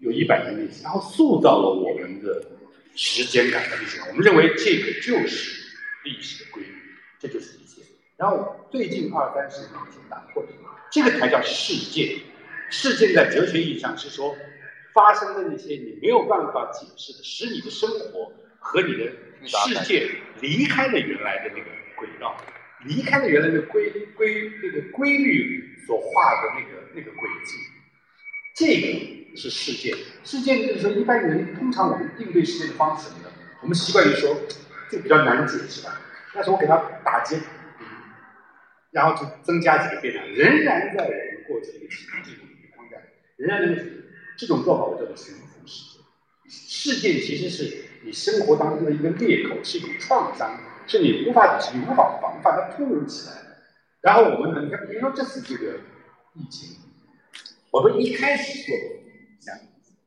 [0.00, 2.44] 有一百年历史，然后塑造了我们的
[2.94, 3.98] 时间感和历史。
[4.10, 5.64] 我们认为这个就是
[6.04, 6.74] 历史的规律，
[7.18, 7.80] 这就是一切。
[8.18, 12.18] 然后最近二三十年已经打破这个，这个才叫事件。
[12.68, 14.34] 事件在哲学意义上是说
[14.96, 19.12] 发生的那些你没有办法解释的，使你的生活和你的
[19.46, 22.34] 世界离开了原来的那个轨道。
[22.84, 27.56] 离开了原来的规规那个规律所画的那个那个轨迹，
[28.54, 29.96] 这个是事件。
[30.22, 33.32] 事件就是说，一般人通常我们应对事件的方式呢，
[33.62, 34.36] 我们习惯于说
[34.88, 36.00] 这个比较难解释吧，
[36.32, 37.40] 但是我给他打结，
[38.92, 42.98] 然后就增加几个变量，仍然在我们过去的一个体制里面框架，
[43.36, 43.82] 仍然那个
[44.36, 46.02] 这种做法我叫做驯服事件。
[46.48, 50.60] 事件其实是你生活当中的一个裂口，是一种创伤。
[50.88, 53.56] 是你无法、你无法防范，它突如其来的。
[54.02, 55.80] 然后我们能看，比如说这次这个
[56.34, 56.76] 疫情，
[57.72, 59.02] 我们一开始做的
[59.40, 59.58] 想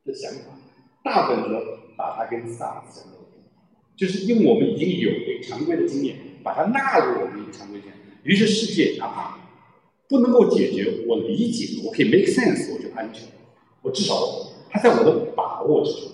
[0.06, 0.58] 的想法，
[1.04, 1.60] 大部分说
[1.98, 3.42] 把它跟 SARS 相对比，
[3.94, 5.10] 就是因为我们已经有
[5.42, 7.98] 常规的经验，把它纳入我们的常规经验。
[8.22, 9.38] 于是世界哪怕
[10.08, 13.28] 不能够解决，我理解，我可以 make sense，我就安全，
[13.82, 14.14] 我至少
[14.70, 16.12] 它在我的把握之中。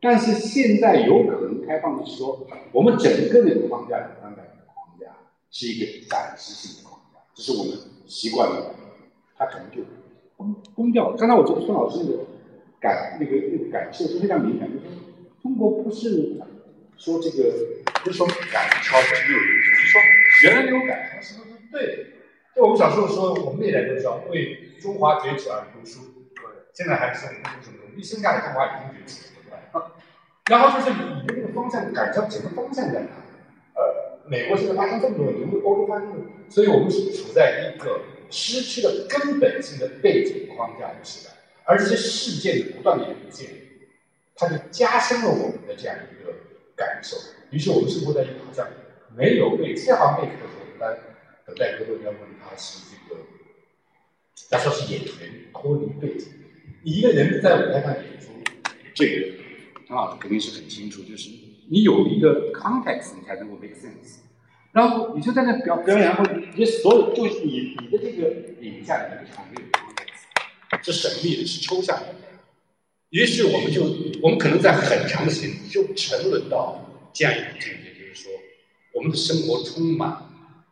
[0.00, 5.06] 但是现在有可能开放的是说，我们整个的框架两三百的框架
[5.50, 7.72] 是一个暂时性的框架，这是我们
[8.06, 8.74] 习惯了，
[9.36, 9.82] 它可能就
[10.36, 11.16] 崩崩掉了。
[11.16, 12.24] 刚才我觉得孙老师那个
[12.78, 14.84] 感那个那个感受是非常明显，就是
[15.42, 16.36] 中国不是
[16.96, 17.52] 说这个
[18.04, 20.00] 不是说赶超没有影响，是说
[20.44, 22.04] 原来没有赶超是不是对的？
[22.54, 26.00] 就我们小时候说，我们那一代都知道为中华崛起而读书，
[26.78, 27.78] 现在还是我们读什么？
[27.96, 29.92] 一生下来中华已经崛起了。
[30.48, 33.08] 然后就是你的这个方向，改造整个方向在哪？
[33.74, 36.18] 呃，美国现在发生这么多问题，欧洲发生的，
[36.48, 43.50] 所以我们是处在一个失去了根本性的背景框架的时代，而这些事件的不断的涌现，
[44.36, 46.32] 它就加深了我们的这样一个
[46.76, 47.16] 感受。
[47.50, 48.64] 于是我们生活在一个好像
[49.16, 50.96] 没有被这行贝克的时候，
[51.44, 53.20] 等待格斗要问他是这个，
[54.48, 55.12] 他说是演员
[55.52, 56.28] 脱离背景，
[56.82, 58.32] 你一个人在舞台上演出，
[58.94, 59.38] 这个。
[59.88, 61.30] 张老师肯定是很清楚，就是
[61.70, 64.18] 你有一个 context，你才能够 make sense。
[64.70, 66.24] 然后你就在那表表演，然后
[66.54, 68.28] 你所有就是你你的这个
[68.60, 72.14] 影像里面场没有 context，是神秘的，是抽象的。
[73.08, 73.82] 于是我们就
[74.22, 78.30] 我们可能在很长的时间就沉沦到这样一种境界，就是说
[78.92, 80.18] 我们的生活充满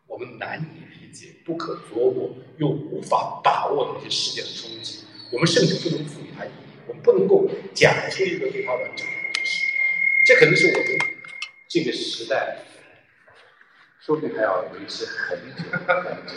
[0.07, 6.53] 我们难以理解、不可琢磨又无法把握的一些事件的冲击，我们甚至不能赋予它意义。
[6.87, 9.66] 我们不能够讲出一个对它完整的解释，
[10.24, 10.87] 这可能是我们
[11.68, 12.59] 这个时代，
[14.01, 16.33] 说不定还要维持很久很久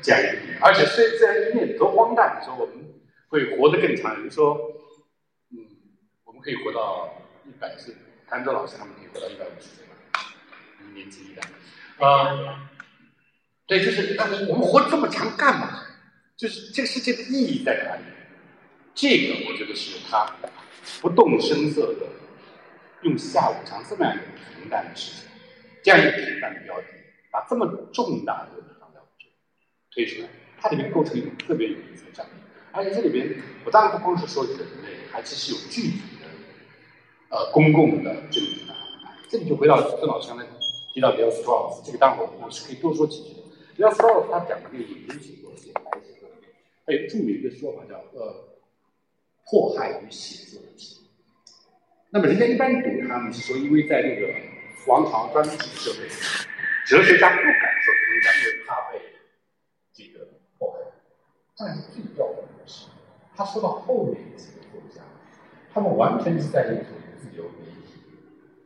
[0.00, 0.58] 这样一点。
[0.60, 2.76] 而且虽然一面多荒诞，说我们
[3.28, 4.56] 会活得更长，有人说，
[5.50, 5.58] 嗯，
[6.24, 7.94] 我们可以活到一百岁，
[8.28, 9.96] 谭卓老师他们可以活到一百五十岁吧，
[10.94, 11.42] 年轻一代。
[11.98, 12.70] 啊，
[13.66, 15.86] 对，就是，但是我们活这么长干嘛？
[16.36, 18.02] 就是这个世界的意义在哪里？
[18.94, 20.34] 这个我觉得是他
[21.00, 22.06] 不动声色的
[23.02, 24.24] 用下午茶这么样一个
[24.60, 25.24] 平淡的事情，
[25.82, 26.86] 这样一个平淡的标题，
[27.30, 29.26] 把这么重大的放在我这
[29.94, 30.28] 推出来，
[30.60, 32.30] 它里面构成一种特别有意思的战力。
[32.72, 36.26] 而且这里边不但不光是说人类，还其实有具体的
[37.30, 38.74] 呃公共的政治的。
[39.30, 40.44] 这里就回到孙老师刚才
[40.92, 43.40] 提到 Bill Strauss，这个当然我是可以多说几句的。
[43.78, 45.72] Bill Strauss 他讲的那个影音写作、写
[46.86, 48.48] 还，有著名的说法叫呃。
[49.44, 51.10] 迫害与写作的题。
[52.10, 54.32] 那么人家一般读他们是说，因为在那个
[54.86, 56.08] 王朝专制社会，
[56.86, 59.00] 哲学家不敢说哲学家，因为怕被
[59.92, 60.78] 这个迫害。
[61.58, 62.86] 但是最要命的是，
[63.34, 65.02] 他说到后面几个作家，
[65.74, 68.00] 他们完全是在一种自由媒体，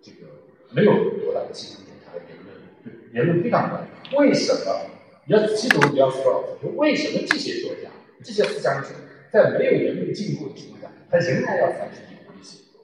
[0.03, 0.29] 这个
[0.73, 3.89] 没有多大的新闻检查的言论，言论非常乱。
[4.19, 4.91] 为什么？
[5.25, 7.91] 你要仔细读，你要说，为什么这些作家、
[8.27, 8.89] 这些思想者？
[9.33, 12.83] 在没有人类进步的情况下，他仍然要采取隐微写作。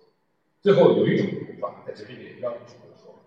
[0.60, 3.18] 最后有一种读法，在这里也要指出说，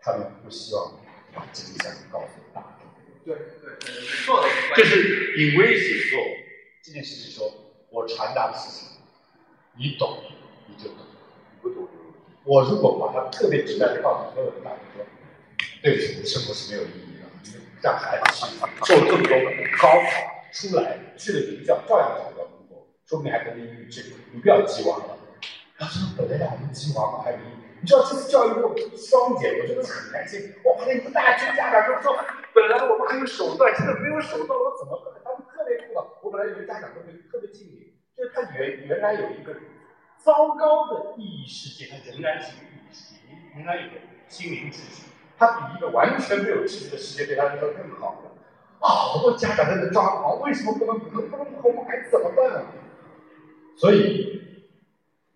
[0.00, 0.94] 他们不希望
[1.34, 2.88] 把真相告诉大众。
[3.24, 3.44] 对对
[3.78, 6.20] 对，做的就是隐微写作
[6.82, 7.52] 这件事情，说
[7.90, 8.88] 我传达的事情，
[9.76, 10.22] 你懂
[10.66, 10.98] 你就懂，
[11.52, 11.86] 你不懂。
[12.44, 15.06] 我如果把它特别直白的告诉所有的大众说，
[15.82, 18.56] 对不起，你的生活是没有意义的，让孩子去
[18.86, 19.36] 受这么多
[19.78, 20.33] 高考。
[20.54, 24.04] 出来去了名校，照样找不到工作，说不定还得抑郁症。
[24.32, 25.18] 你不要鸡娃了。
[25.76, 27.42] 他说：“本来让我们鸡娃嘛，还没。
[27.80, 30.54] 你知道这次教育部双减，我真的很开心。
[30.62, 32.16] 我发现一大群家长都说，
[32.54, 35.20] 本来我们还有手段，现在没有手段，我怎么办？
[35.24, 36.06] 他们特别苦恼。
[36.22, 39.52] 我本来以为家长都会特别敬礼，就是他原原来有一个
[40.22, 43.26] 糟糕的意义世界，他仍然是一个意义世界，
[43.58, 43.98] 仍然有个
[44.28, 48.22] 心灵秩序，他比一个完全没有秩序的世界对他来说更好。
[48.88, 52.62] 好多家长在那抓狂，为什么不能不能不能我们孩子怎么办啊？
[53.76, 54.40] 所以，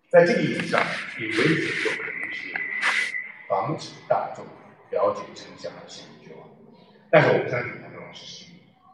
[0.09, 0.81] 在这个意义上，
[1.19, 2.53] 以为写作可能是
[3.47, 4.45] 防止大众
[4.91, 6.47] 了解真相而陷入绝望。
[7.11, 8.45] 但是我不相信谭老师是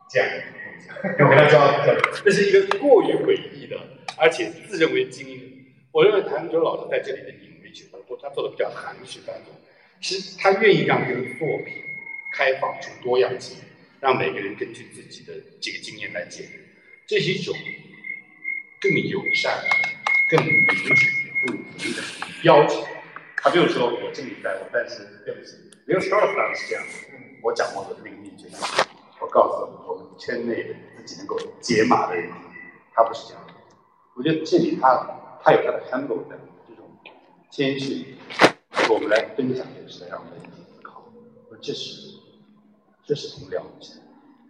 [0.10, 0.96] 这样的一个构想。
[1.26, 3.78] 我跟他说，这 是一个过于诡异的，
[4.18, 5.66] 而且自认为精英。
[5.92, 9.54] 我认为谭卓老师在这里的隐微写作，他做的比较含蓄当中，
[10.02, 11.84] 其实他愿意让这个作品
[12.36, 13.58] 开放出多样性。
[14.06, 16.48] 让每个人根据自己的这个经验来解，
[17.08, 17.56] 这是一种
[18.80, 19.52] 更友善、
[20.30, 20.94] 更民主、
[21.48, 22.86] 更平等的要求。
[23.38, 25.54] 他没有说我真理在我，但是对不起，
[25.88, 26.86] 没有说到当然是这样。
[27.42, 28.48] 我讲我的那个秘诀，
[29.20, 32.32] 我告诉我们圈内的自己能够解码的人，
[32.94, 33.54] 他不是这样的。
[34.16, 36.40] 我觉得这里他他有他的 humble 的
[36.70, 36.96] 这种
[37.50, 38.06] 谦逊，
[38.88, 41.12] 我们来分享这个时代，让我们一起思考。
[41.50, 42.15] 我这是
[43.06, 44.02] 这是挺了不起的。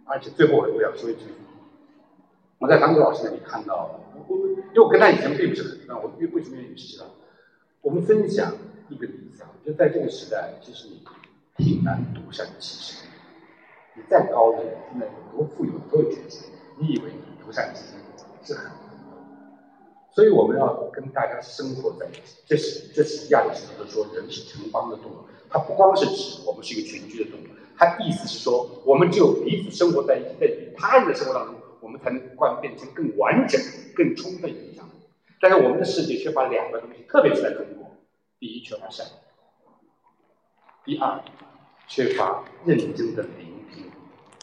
[0.04, 1.24] 而且最后我我要说一句，
[2.58, 7.06] 我在韩国老师那里看到，我因为我跟他以前并不是很熟我因为为什么愿意知道？
[7.82, 8.52] 我们分享
[8.88, 11.02] 一个理想，就在这个时代，其实你
[11.56, 13.08] 挺难独善其身。
[13.94, 16.46] 你再高的人，现在有多富有都有权势，
[16.78, 17.98] 你以为你独善其身
[18.42, 18.80] 是很难的。
[20.14, 25.16] 所以我们要跟大家生活在一起，这是这是亚里士多德说人是城邦的动物，
[25.48, 27.44] 它不光是指我们是一个群居的动物，
[27.76, 33.60] 它意思是说我们只有彼此生活在一起，在与他人的生活当中，我们才能贯变成更完整、
[33.94, 34.88] 更充分影响。
[35.40, 37.90] 但是我们的世界缺乏两个东西，特别是在中国，
[38.38, 39.06] 第一缺乏善，
[40.84, 41.22] 第二
[41.86, 43.90] 缺乏认真的聆听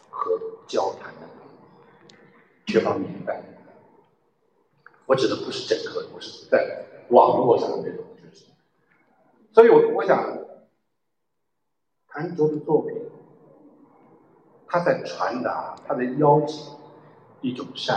[0.08, 2.14] 和交谈的能力，
[2.66, 3.42] 缺乏明白。
[5.06, 8.46] 我指的不是整个，我是在网络上的那种知识。
[9.52, 10.38] 所以我我想，
[12.08, 12.96] 谭卓的作品，
[14.74, 16.74] 他在传达，他在邀请
[17.40, 17.96] 一种善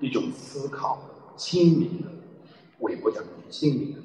[0.00, 0.98] 意，一种思考，
[1.36, 2.08] 亲民的，
[2.78, 3.98] 韦伯讲的亲民的，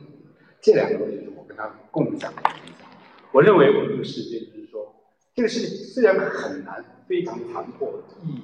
[0.60, 2.42] 这两个东西是我跟他共享的。
[3.32, 4.94] 我认为我们这个世界就是说，
[5.34, 7.90] 这个世界虽然很难，非常残破，
[8.22, 8.42] 意义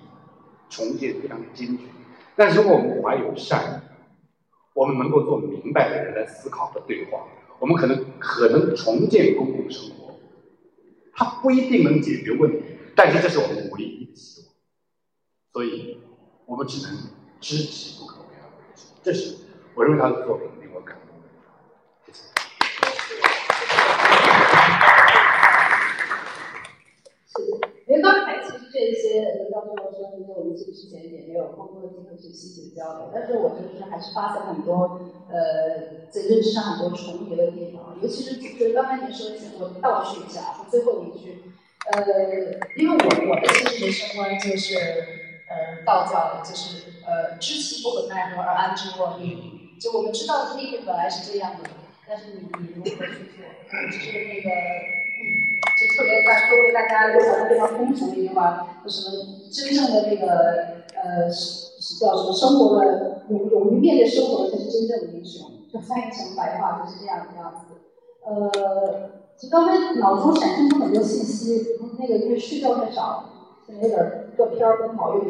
[0.70, 1.84] 重建非常艰巨。
[2.34, 3.90] 但如果我们怀有善意，
[4.74, 7.28] 我们能够做明白的人来思考和对话，
[7.60, 10.14] 我们可能可能重建公共生活。
[11.14, 12.64] 它不一定能解决问题，
[12.98, 14.50] 但是这是我们唯一的希望。
[15.54, 16.00] 所以，
[16.48, 16.98] 我们只能
[17.40, 18.86] 知其不可为而为之。
[19.04, 19.38] 这是
[19.76, 21.28] 我认为他的作品令我感动的。
[22.08, 22.24] 谢谢。
[27.28, 27.44] 是，
[27.86, 41.44] 因为刚才其实这些刘教授说，因为我们其实之前也没有更多的机会去细细交流，但是我就是还是发现很多呃在认知上很多重叠的地方，尤其是就是刚才您说的，我倒叙一下，最后一句，
[41.92, 44.78] 呃，因为我我的其实人生观就是
[45.48, 51.70] 呃道教的，就是呃知其不可奈何而安之若命，就我们知道命运本来是这样的，
[52.08, 53.46] 但是你你如何去做，
[53.92, 54.50] 就是那个。
[55.78, 65.52] 就特别大，都为大家留下了非常通俗的一句话，就什么真正的那个呃是是叫什么生活的勇勇于面对生活的才是真正的英雄。
[65.72, 67.76] 就翻译成白话就是这样的样子。
[68.26, 71.64] 呃，就刚才脑中闪现出很多信息，
[72.00, 73.24] 那个因为睡觉太少，
[73.68, 75.26] 可能有点断片儿不好用。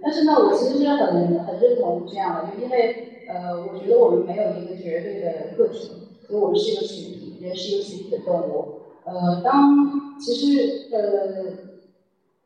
[0.00, 5.90] 但是呢，我其实是很很认同这样的，就因为呃，我觉得我们没有一个绝对的个体，
[6.24, 8.78] 所以我们是一个群体，人是一个群体的动物。
[9.04, 9.74] 呃，当
[10.20, 11.67] 其实呃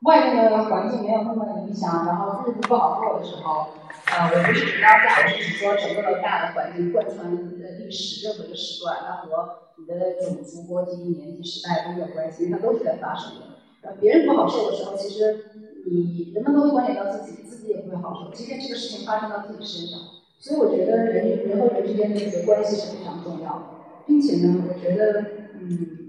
[0.02, 3.68] 外面的环境没有那么的影响，然后日子不好过的时候，
[4.10, 13.46] 呃，我不是指当下，我是指说整个的大的环境贯穿的历史任何的时段，它和你的种族、国籍、年纪、时代都有关系，它都是在发生的。
[13.82, 15.44] 呃，别人不好受的时候，其实
[15.86, 20.00] 你人们都会关联到自己，自己也不会好受，今天这个事情发生到自己身上。
[20.40, 23.62] 所以我觉得人与人和人之间的这个关系是非常重要的，
[24.04, 25.20] 并且呢，我觉得
[25.54, 26.01] 嗯。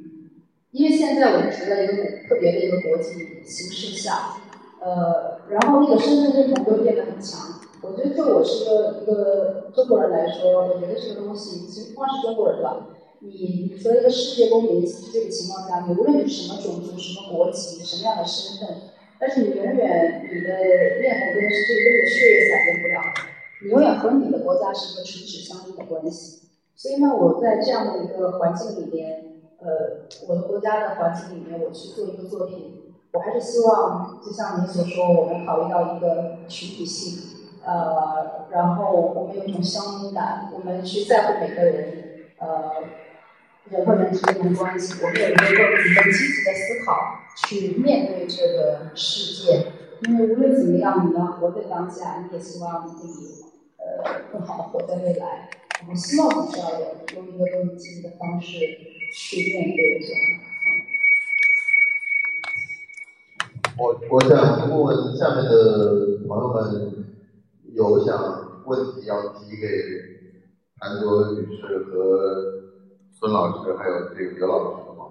[0.74, 1.94] 因为现在我们处在一个
[2.28, 3.14] 特别的一个国际
[3.46, 4.42] 形势下，
[4.82, 7.62] 呃，然后那个身份认同又变得很强。
[7.84, 12.88] 我觉得，就我是一个一个中国人来说，我觉得这个东西其实不光是中国人吧。
[13.20, 14.82] 你你说一个世界公民
[15.14, 18.76] 这个情况下，你无论你是什么种族、什么国籍、什么样的身份，
[19.20, 20.50] 但是你永远你的
[21.00, 23.22] 面红跟是这个跟你的血液改变不了的。
[23.62, 26.50] 你永远和你的国家是一个唇齿相依的关系。
[26.76, 29.33] 所以呢，我在这样的一个环境里边。
[29.64, 42.72] 呃，我的国家的环境里面，我去做一个作品，我还是希望，就像您所说，我们考虑到一个群体性，呃，然后我们有一种乡音感，我们去在乎每个人，呃，
[43.70, 49.68] 人和人之间的关系，我们有一个更积极的思考去面对这个世界，
[50.02, 53.46] 因为无论怎么样，你要活在当下，你也希望自己
[53.78, 55.50] 呃更好的活在未来。
[55.82, 58.58] 我们希望我们这样的用一个更积极的方式。
[59.14, 60.20] 去面对这样。
[63.78, 67.06] 我我想问问下面的朋友们，
[67.74, 69.68] 有想问题要提给
[70.80, 71.92] 韩卓女士和
[73.12, 75.02] 孙老师，还有这个刘老师的吗？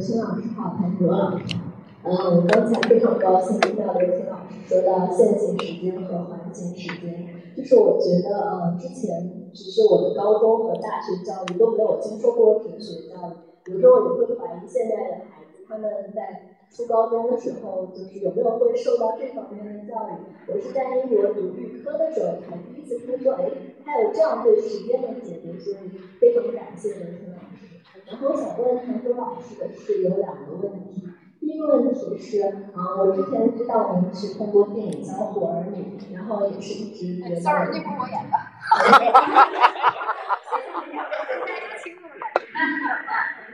[0.00, 1.56] 孙老师好，韩卓老师。
[2.04, 7.40] 嗯，我刚才非常高兴听到刘青老师说到线性时间和环境时间。
[7.56, 20.12] 就是我觉得，呃，之前只是我的高中和大学教育都没有接受过哲学教育，有时候也会怀疑现在的孩子他们在初高中的时候，就是有没有会受到这方面的教育。
[20.48, 23.50] 我是在英国读预科的时候才第一次听说，哎，
[23.84, 25.76] 还有这样对时间的解读，所以
[26.20, 27.80] 非常感谢文森老师。
[28.06, 31.02] 然后我想问陈舟老师的是有两个问题。
[31.44, 32.40] 第一个问题是，
[32.72, 37.36] 啊，我之前知道您是通过电影《小虎儿女》，然后也是一直觉得。
[37.38, 38.36] Sorry，那不是我演的。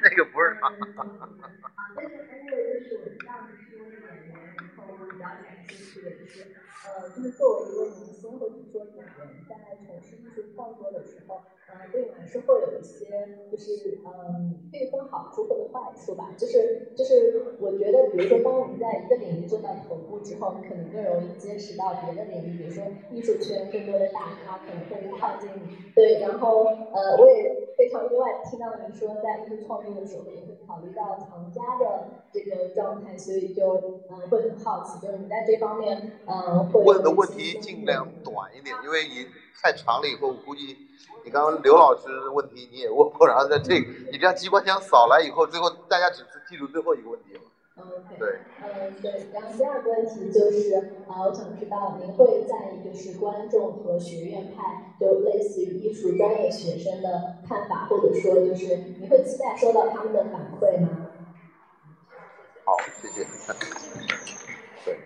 [0.03, 0.69] 那个不是他。
[0.69, 0.79] 啊，
[1.97, 6.55] 但是因为就是我这样说一点呢，然后我比较感兴趣的是，
[6.87, 9.11] 呃，就是作为一个明星或者说演员，
[9.49, 9.51] 在
[9.85, 11.43] 从事艺术创作的时候。
[11.73, 13.07] 呃，对我来说会有一些，
[13.51, 16.35] 就是嗯，可以分好处或者坏处吧。
[16.37, 25.69] 就是就是，我觉得，比如说，当我们在一个领域做到头部之后，你可能更容易接触到别的领域，比如说艺术圈更多的大咖可能会靠近你。
[25.95, 33.75] 对，然后呃，我也非常意外听到您说，在艺术创作的时候也会考虑到藏家的这个状态，所以就
[34.09, 35.97] 嗯会很好奇，就是你在这方面
[36.27, 39.27] 嗯会问的问题尽量短一点，因为你
[39.63, 40.87] 太长了以后，我估计。
[41.23, 43.79] 你刚刚刘老师的问题你也问过，然后在这，
[44.11, 47.41] 你这样机关枪扫来以后，最后大家只是记住最后一个问题了。
[47.77, 48.17] OK。
[48.19, 48.39] 对。
[48.65, 49.27] 嗯，对。
[49.31, 50.75] 然后第二个问题就是，
[51.07, 61.11] 啊，我想知道您会在意就是观众和学院派，就类似于艺术专业学生的看法，或者说就是你会期待收到他们的反馈吗？
[62.65, 63.27] 好，谢谢。
[64.87, 64.99] 对，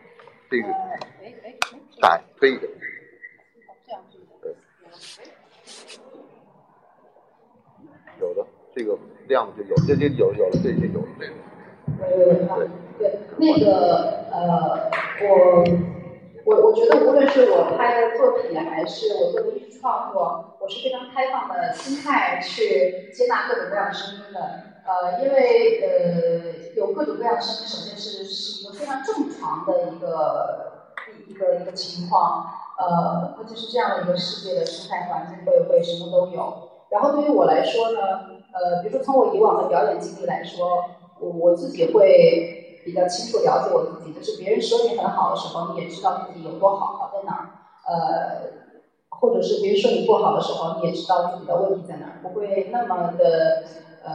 [0.49, 0.69] 这个。
[2.01, 2.63] 打可以的。
[2.63, 2.75] 有的，
[8.75, 8.99] 这个
[9.29, 11.33] 量就有，这些有有了，这些有了，这个。
[11.99, 12.67] 对
[12.99, 14.91] 对，那个呃，
[15.23, 15.65] 我
[16.45, 24.41] 我我觉得无论是我拍的作品，还是我做的艺术创作，我是非常开放的心态去接纳各种各样的声音的。
[24.87, 30.91] 呃，因为呃有各种各样的声音，首先是是一个非常正常的一个
[31.29, 32.45] 一一个一个情况。
[32.77, 36.71] 呃，它就是这样的一个世界的生态环境，会会什么都有。
[36.95, 37.99] 然后对于我来说呢，
[38.55, 40.85] 呃，比如说从我以往的表演经历来说，
[41.19, 47.43] 我自己会比较清楚了解我自己，就是别人说你很好的时候，你也知道自己有多好，好在哪儿，
[47.91, 48.47] 呃，
[49.11, 53.65] 或者是别人说你不好的时候，你也知道自己的问题在哪儿，不会那么的
[54.05, 54.15] 呃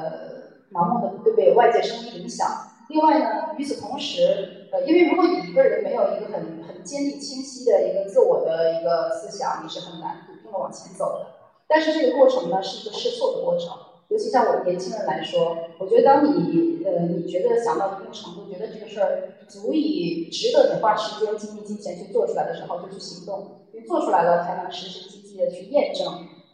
[0.72, 2.48] 盲目的被外界声音影响。
[2.88, 3.26] 另外呢，
[3.58, 11.39] 与此同时，呃，因为如果你一个人没有一个很很坚定清晰的一个自我的一个思想，你是很难笃定的往前走的。
[11.70, 13.70] 但是这个过程呢，是一个试错的过程。
[14.10, 23.52] 尤其像我们年轻人来说，我觉得当你呃你觉得想到一定程度，觉得这个事儿足以值得你花时间、精力、金钱去做出来的时候，就去行动。
[23.72, 26.08] 因为做出来了，才能实实际际的去验证，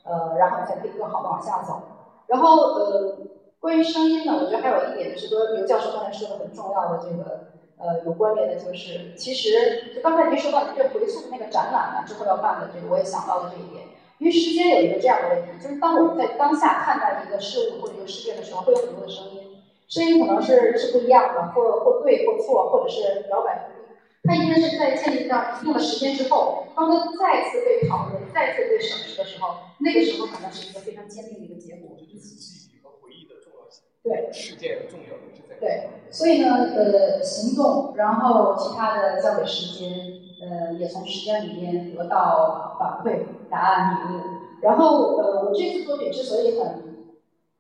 [0.03, 1.82] 呃，然后才可以更好的往下走。
[2.28, 3.16] 然后呃，
[3.61, 7.47] 关于声音呢，我觉得还有一点是和刘教授刚才说的很重要的这个
[7.78, 13.84] 呃有关联的，就是其实就刚才您说到你对回溯的那个展览呢，之后要办的这个，我也想到了这一点。
[14.20, 23.86] 因为时间有一个这样的问题，就是当我们在当下看待一个事物或者一个事件的时候，会有很多的声音，声音可能是是不一样的，或或对或错，或者是摇摆不定。
[24.24, 31.95] 它应该是在建立到一定的时间之后，当它再次被讨论、再次被审视的时候，那个时候可能是一个非常坚定的一个结果。
[31.95, 33.84] 就是记忆和回忆的重要性。
[34.01, 34.32] 对。
[34.34, 35.44] 事件的重要性在。
[35.59, 40.23] 对，所以呢，呃，行动，然后其他的交给时间。
[40.37, 44.21] 呃，也从时间里面得到反馈、答案、礼物。
[44.61, 46.67] 然后，呃，我这次作品之所以很，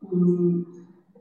[0.01, 0.65] 嗯，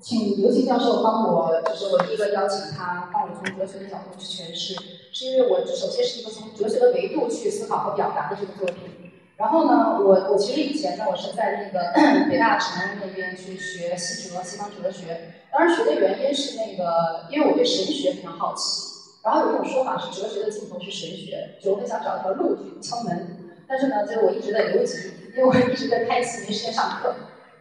[0.00, 4.74] 请刘庆教授帮我，就是我第一个邀请他帮我从哲学的角度去诠释，
[5.12, 9.12] 是因为我首先是一个从哲学的维度去思考和表达的这个作品。
[9.36, 15.43] 然后呢，我我其实以前呢，我是在那个北大长安那边去学西哲、西方哲学。
[15.56, 18.92] 当时学的原因是那个，因为我对神学非常好奇。
[19.22, 23.38] 然后有一种说法是哲学的尽头是神学，就我很想找一条路去敲门。
[23.66, 27.14] 但是呢，就是我一直在留级，因为我一直在开启没时间上课。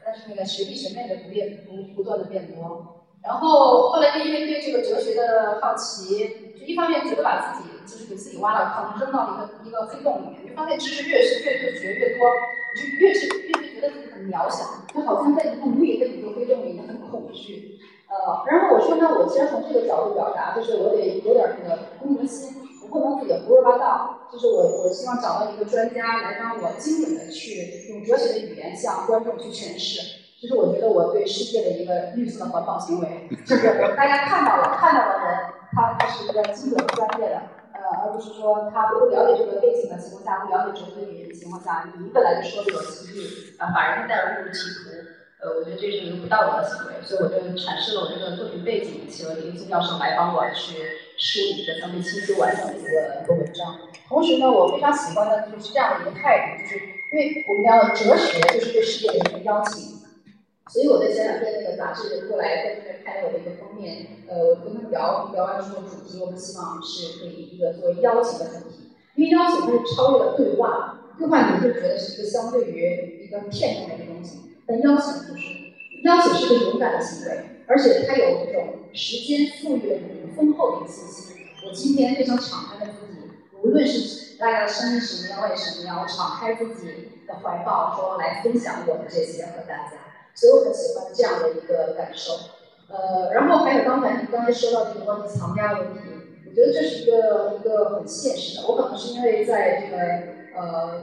[0.03, 3.05] 但是那个学弟学妹的不变不不断的变多。
[3.23, 12.27] 然后后来就因为对这个哲学的好奇，就一方面觉得把自己就是给自己挖了坑，扔到了一个一个黑洞里面，就发现知识越是越越学越多，
[12.75, 17.72] 你就越是越是觉得自己很渺小，就好像在一个无垠的宇宙黑洞里面很恐惧。
[18.13, 22.53] 呃，然后我说呢，我既然从这个角度表达，就是我得有点那个公德心，
[22.83, 24.29] 我不能自己胡说八道。
[24.31, 30.21] 就是我，我希望找到一个专家来帮我精准的去用哲学的语言向观众去诠释。
[30.41, 33.63] 就是我觉得我对世界的一个绿色的环保行为，就是
[33.95, 35.37] 大家看到了，看到的人，
[35.71, 37.41] 他他是一个精准专业的，
[37.73, 44.91] 呃，而不是说他不了解这个背景的情况下，不了解哲学语言的情况下，你本来就说的有歧义，啊，把人带入歧途，
[45.43, 50.79] 呃，我觉得这是一个不道德的行为，所以我就阐释了我这个作品背景，请了林宗教授来帮我去
[51.17, 53.77] 梳理一个相对清晰完整的一个一个文章。
[54.07, 59.99] 同时呢，我非常喜欢的就是这样的一个态度，就是因为我们讲的哲学就是对世界的一个邀请。
[60.71, 74.02] 所以我在前两天那个杂志过来在这边拍我的一个封面，呃，我跟他们聊聊完之后，主题我们希望是可以一个作为邀请的主题，因为邀请它是超越了对话，对话你会觉得是一个相对于一个片面的，
[74.65, 81.33] 但邀请不是，邀请是个勇敢的行为，而且它有一种时间赋予了你丰厚的信息。
[81.65, 83.29] 我今天非常敞开的自己，
[83.61, 89.93] 无论是大家的生日什么样，为什么样，我敞开自己的怀抱，说来分享我的这些和大家。
[90.35, 92.33] 所以我很喜欢这样的一个感受，
[92.89, 95.99] 呃，然后还有刚才您刚才说到这个关于藏家问题，
[96.49, 98.67] 我觉得这是一个一个很现实的。
[98.67, 101.01] 我可能是因为在这个呃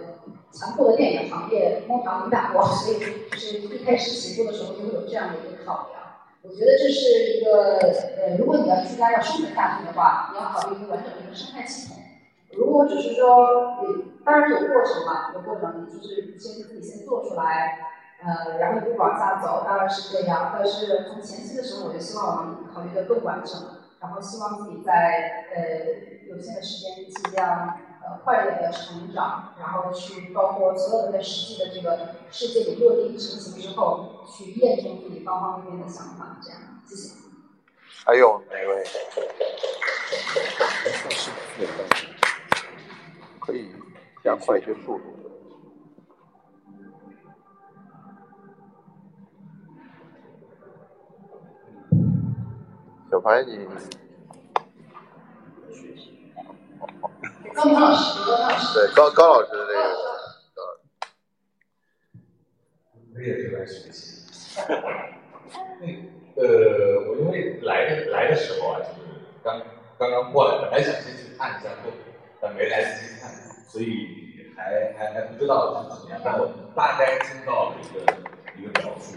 [0.53, 2.99] 残酷的电影行业摸爬滚打过， 所以
[3.31, 6.01] 就是一开始起步的时候就会有这样的一个考量。
[6.43, 7.79] 我觉得这是一个
[8.17, 11.97] 呃，如果你要出家要生存下去的话，你要考虑一个完整的一个生态系统。
[12.53, 13.85] 如果只是说，
[14.25, 17.79] 当然有过程嘛，有过程，就是先自己先做出来。
[18.23, 20.53] 呃，然后一步往下走，当然是这样。
[20.55, 23.59] 但是从前期的时候，我就希望我们考虑的更完整，
[24.01, 27.79] 然后希望自己在呃有限的时间尽量
[28.11, 36.61] 呃快乐的成长，然后去包括所有的在实际的这个世界里落地成型之后，去验证自己方方面面的想法，这样。
[36.85, 37.15] 谢谢。
[38.05, 38.85] 还有哪位？
[43.39, 43.71] 可以
[44.25, 45.05] 加快一些速度。
[53.09, 53.69] 小白，你
[57.63, 59.81] 高老师，对高高老师的这个，
[63.15, 64.25] 我也是来学习。
[65.81, 65.87] 那
[66.41, 66.47] 呃，
[67.09, 68.99] 我因为来的来的时候啊，就是
[69.45, 69.61] 刚
[69.99, 72.01] 刚刚过来，本来想先去看一下作品，
[72.41, 73.31] 但没来得及看，
[73.69, 76.21] 所以还还还不知道是怎么样。
[76.25, 78.01] 但我大概听到了一个
[78.59, 79.17] 一个描述，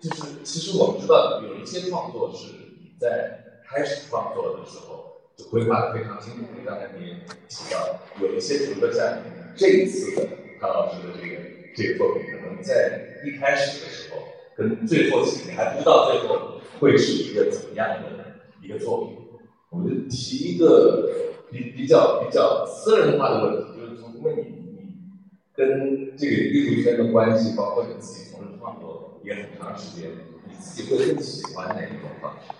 [0.00, 2.60] 就是其实我们知道有一些创作是。
[3.00, 3.08] 在
[3.68, 5.11] 开始创作的时候就
[5.50, 6.40] 规划的非常清楚。
[6.64, 7.14] 刚才你也
[7.48, 9.18] 提到，有一些，比如说像
[9.56, 10.28] 这一次的
[10.60, 11.40] 康老师的这个
[11.74, 14.18] 这个作品，可能在一开始的时候
[14.56, 19.18] 跟最后期，你还不知道最后会是一个怎么样的一个作品。
[19.70, 21.10] 我们就提一个
[21.50, 24.94] 比比较比较私人化的问题，就是从因为你你
[25.54, 30.10] 跟这个艺术圈的关系，包括你自己从事创作也很长时间，
[30.46, 32.52] 你自己会更喜欢哪一种方式？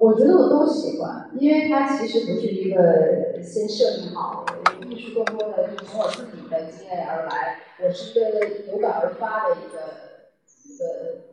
[0.00, 4.44] 我觉得我都喜欢，因为它其实不是一个先设定好，
[4.90, 7.60] 艺术更多的是从我自己的经验而来。
[7.82, 9.78] 我是一个有感而发的一个
[10.64, 10.82] 一个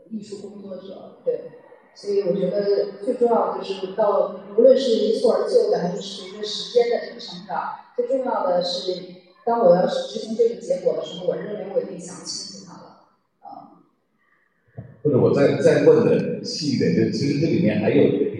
[0.09, 1.51] 艺术工作者，对，
[1.95, 9.01] 所以我觉得最重要的就是到无论是一蹴而就的，还是随着时间的这个成长，最重要的是
[9.43, 13.01] 当我要是执行这个结果的时候，我认为我已经想清楚它了，
[13.41, 13.83] 啊。
[15.03, 18.30] 或者我再再问的细一点，就其实这里面还有一个。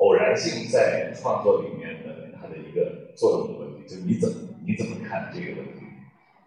[0.00, 5.84] 偶然性在创作里面的它的一个作用的问题，就你怎么你怎么看这个问题？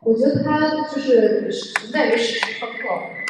[0.01, 2.89] 我觉得它就是存在于时时刻刻，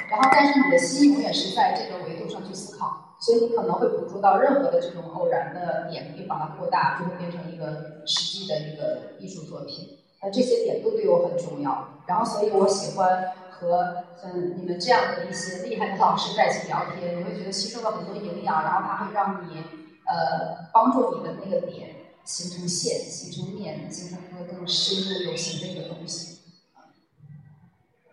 [0.09, 9.99] 然后但是你的心永远是在这个维度上去思考，所以你可能会捕捉到任何的这种偶然的点，你把它扩大，就会变成一个实际的一个艺术作品。
[10.23, 19.82] 那这些点都对我很重要，然后所以我喜欢和嗯你们这样的一些厉害的老师在一起聊天，你会觉得吸收了很多营养，然后它会让你。
[20.13, 26.37] 呃，帮助你的那个点形成线，形成面，形成一个更深入有形的一个东西。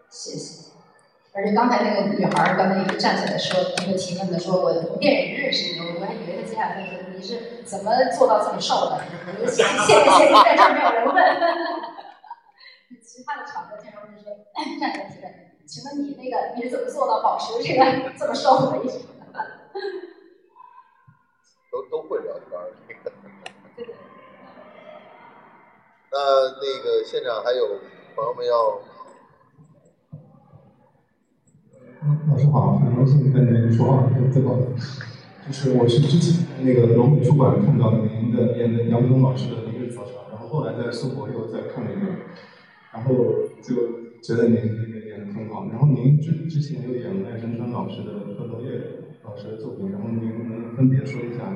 [0.09, 0.71] 谢谢。
[1.35, 9.05] 而且刚才那个女孩儿刚才一直站起来说，那个提问的说，我从电影认识你，我还以为她接下来说你是怎么做到这么瘦的？
[9.47, 11.15] 谢谢谢谢，在这没有人问。
[13.05, 14.33] 其他的场合见着就说
[14.81, 15.25] 站起来提问，
[15.69, 18.85] 请问你那个你是怎么做到保持这个这么瘦的？
[18.85, 19.05] 一直。
[21.71, 22.73] 都都会聊天儿，
[26.11, 26.19] 那
[26.59, 27.79] 那个现场还有
[28.17, 28.81] 朋友们要。
[32.31, 34.67] 老师好，很荣幸跟您说话，自豪的。
[35.47, 42.07] 就是我是之前那个龙美术馆看到您的演的杨东老师的《明日早茶》，然后后来在苏博又再看了一遍，
[42.93, 43.15] 然后
[43.63, 45.69] 就觉得您那个演的很好。
[45.71, 49.00] 然后您之之前又演了艾生生老师的贺德业。
[49.31, 51.47] 老师的作品，然后您能分别说一下，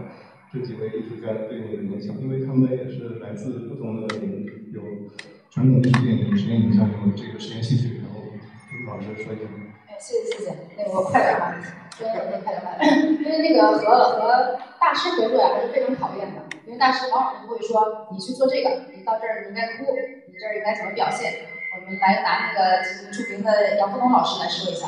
[0.53, 5.11] 这几位艺术家对你的影响，因为他们也是来自不同的领域，有
[5.51, 7.99] 传统艺术电影、实验影像，有这个实验戏剧。
[7.99, 8.23] 然后
[8.87, 9.43] 老师说一下。
[9.91, 11.59] 哎，谢谢谢谢，那个我快点吧，
[11.99, 19.91] 真的那快点吧，因为那个和和大师合作呀还是非常考验的，因为大师往往就会说你去做这个，你到这儿你应该哭，
[20.31, 21.51] 你这儿应该怎么表现。
[21.75, 24.87] 我们来拿那个著名的杨福东老师来说一下。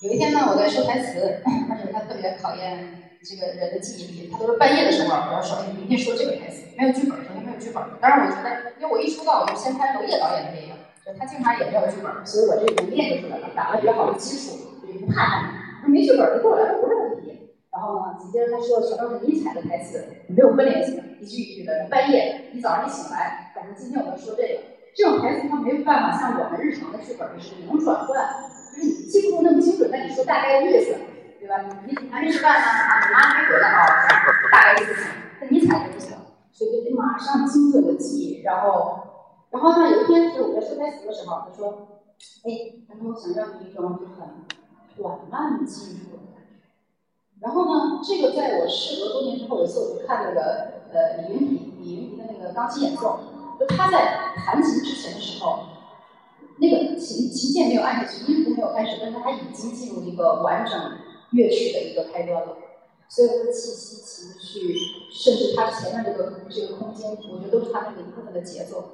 [0.00, 2.86] 有一天呢，我在说台词， 而且他特别考验
[3.20, 7.82] 这个人的记忆力，他都是半夜的时候，我要说，哎，明天说这个台词，没有剧本，首先没有剧本。
[8.00, 14.54] 当然，我觉得，因为我一出道我就先拍娄烨导演的电影，就他经常也没有剧本，所以我这能练就出来了，打了比较好的基础，
[14.86, 15.82] 就不怕他。
[15.82, 17.34] 他没剧本就过来了，不是问题。
[17.74, 21.88] 然后呢，紧接着他说的全都是尼采的台词，没有关联性，一句一句的。
[21.90, 24.62] 半夜你早上一醒来，感觉今天我要说这个，
[24.94, 28.14] 这种台词他没有办法像我们日常的剧本就是能转换。
[28.74, 30.94] 就是你记不住那么精准，那你说大概的意思，
[31.38, 31.56] 对吧？
[31.86, 32.66] 你还没吃饭呢，
[33.06, 33.86] 你妈还没回来啊，
[34.52, 35.06] 大概意思。
[35.40, 36.16] 那尼采就不行，
[36.52, 38.42] 所以就得马上精准的记。
[38.44, 39.00] 然后，
[39.50, 41.88] 然后呢，有一天就是我在说台词的时候，他说
[42.44, 44.28] ：“哎，他说我想要你一种就很
[45.02, 46.58] 缓慢记住的感觉。”
[47.40, 53.20] 然后呢，这个在我事隔多年之后，有一次我去看那个呃李云迪，李云迪的那个钢琴演奏，
[53.58, 55.60] 就他在弹琴之前的时候。
[56.60, 60.74] 那个琴琴键没有按下去，音符没有开始，但是它已经进入一个完整
[61.32, 62.56] 乐曲的一个开端了。
[63.08, 64.76] 所有的气息、情绪，
[65.10, 68.84] 甚至它前面这个这个空间，我觉得都是它那个一部分的节奏。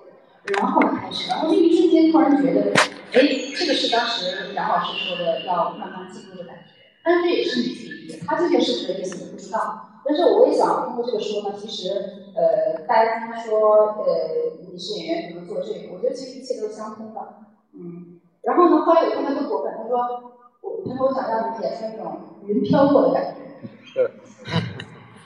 [0.45, 2.71] 然后开始，然后就一瞬间突然觉得，
[3.13, 3.21] 哎，
[3.57, 6.71] 这个是当时杨老师说的要慢慢进入的感觉。
[7.03, 9.89] 但是这也是你自己，他这件事情的意思你不知道。
[10.05, 11.89] 但是我也想通过这个说呢，其实
[12.37, 15.95] 呃，大家经常说呃，你是演员，怎么做这个？
[15.95, 17.21] 我觉得其实一切都是相通的。
[17.77, 18.85] 嗯，然后呢？
[18.85, 19.99] 后来有看他更过分，他说
[20.63, 23.41] 我，他说我想让你演出那种云飘过的感觉。
[23.95, 24.05] 对。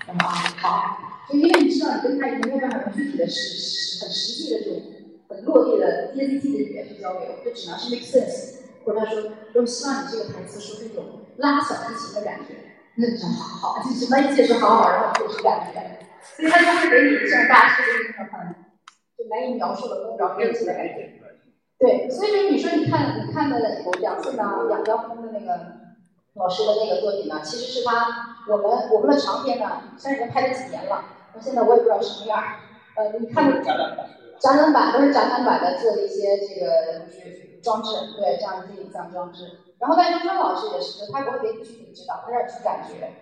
[0.09, 0.15] 啊，
[0.57, 4.83] 好，就因为你知道，你跟他已经没有办法用具体的实实很实际的这种
[5.29, 8.57] 很落地的接地气的语言去交流，就只能是 make sense。
[8.85, 9.23] 或者他说，
[9.55, 11.05] 我希望你这个台词说这种
[11.37, 12.55] 拉小提琴的感觉，
[12.97, 18.55] 那真好，好，就是万一解释好好，然后解释感觉，所以他就会给你像大师的那种很
[19.19, 21.18] 就难以描述的目标编辑的感觉。
[21.79, 25.61] 对，所以就是你说你看你看的有两次呢，杨杨峰的那个
[26.35, 32.57] 老师的那个作品呢，其实是他我们我们的长篇呢，虽然已经拍了几年了，到现在我也不知道什么样儿。
[32.97, 34.07] 呃，你看的展览版，
[34.41, 37.07] 展览版都是展览版的做的一些这个
[37.63, 39.61] 装置，对，这样一些影像装置。
[39.79, 43.13] 然后但是张老师也是，他不会给你具体指导，他让你去感觉，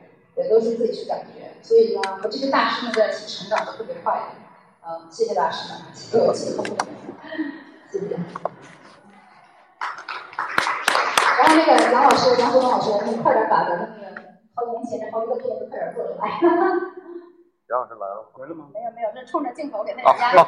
[0.41, 1.53] 也都是自己去感觉。
[1.63, 4.89] 所以呢，和这些大师们在一起成长的特别快的。
[4.89, 6.65] 嗯，谢谢大师们，对我启发。
[7.99, 8.15] 谢谢。
[11.39, 14.21] 然后那个杨老师、杨国东老师，你快点把咱们那个
[14.55, 16.29] 好几年前的好几个片子快点做出来。
[17.69, 18.69] 杨老师来了，来了吗？
[18.75, 20.39] 没有没有，这冲着镜头给他压力。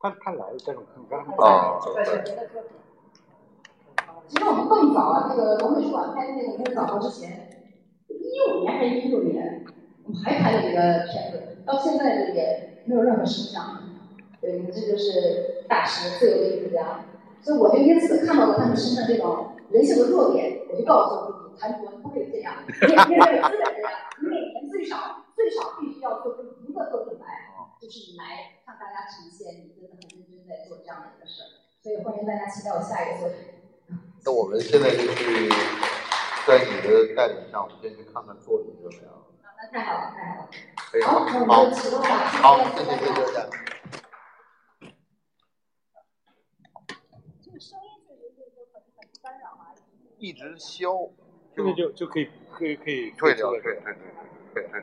[0.00, 0.82] 他他来了，这种
[1.38, 1.78] 啊。
[1.94, 2.70] 对对，别的作品。
[4.28, 7.50] 其实我们更早啊，那个龙美术馆拍的那个《早早之前》，
[8.12, 9.64] 一五年还是一六年，
[10.04, 13.79] 我们还拍了一个片子，到现在也没有任何声响。
[14.40, 17.04] 对，你们这就是大师，自由的艺术家，
[17.42, 33.60] 所以我就因此看到了他们身上这种人性的弱点，我就告诉自己，韩国不可以这样，你也没有资本这样，你每年最少最少必须要做出一个作品来，就是你来向大家呈现你真的很认真在做这样的一个事儿，所以欢迎大家期待我下一个作品。
[34.24, 35.48] 那我们现在就去
[36.46, 39.12] 在你的带领下，我们先去看看作品怎么样？
[39.60, 40.48] 那太好了，太好了。
[41.04, 42.08] 好，那我们就启动吧。
[42.40, 43.69] 好，谢谢谢谢大家。
[50.20, 51.10] 一直消，
[51.56, 53.94] 这个就就可以可以可以退掉，对对对对
[54.54, 54.82] 对对对。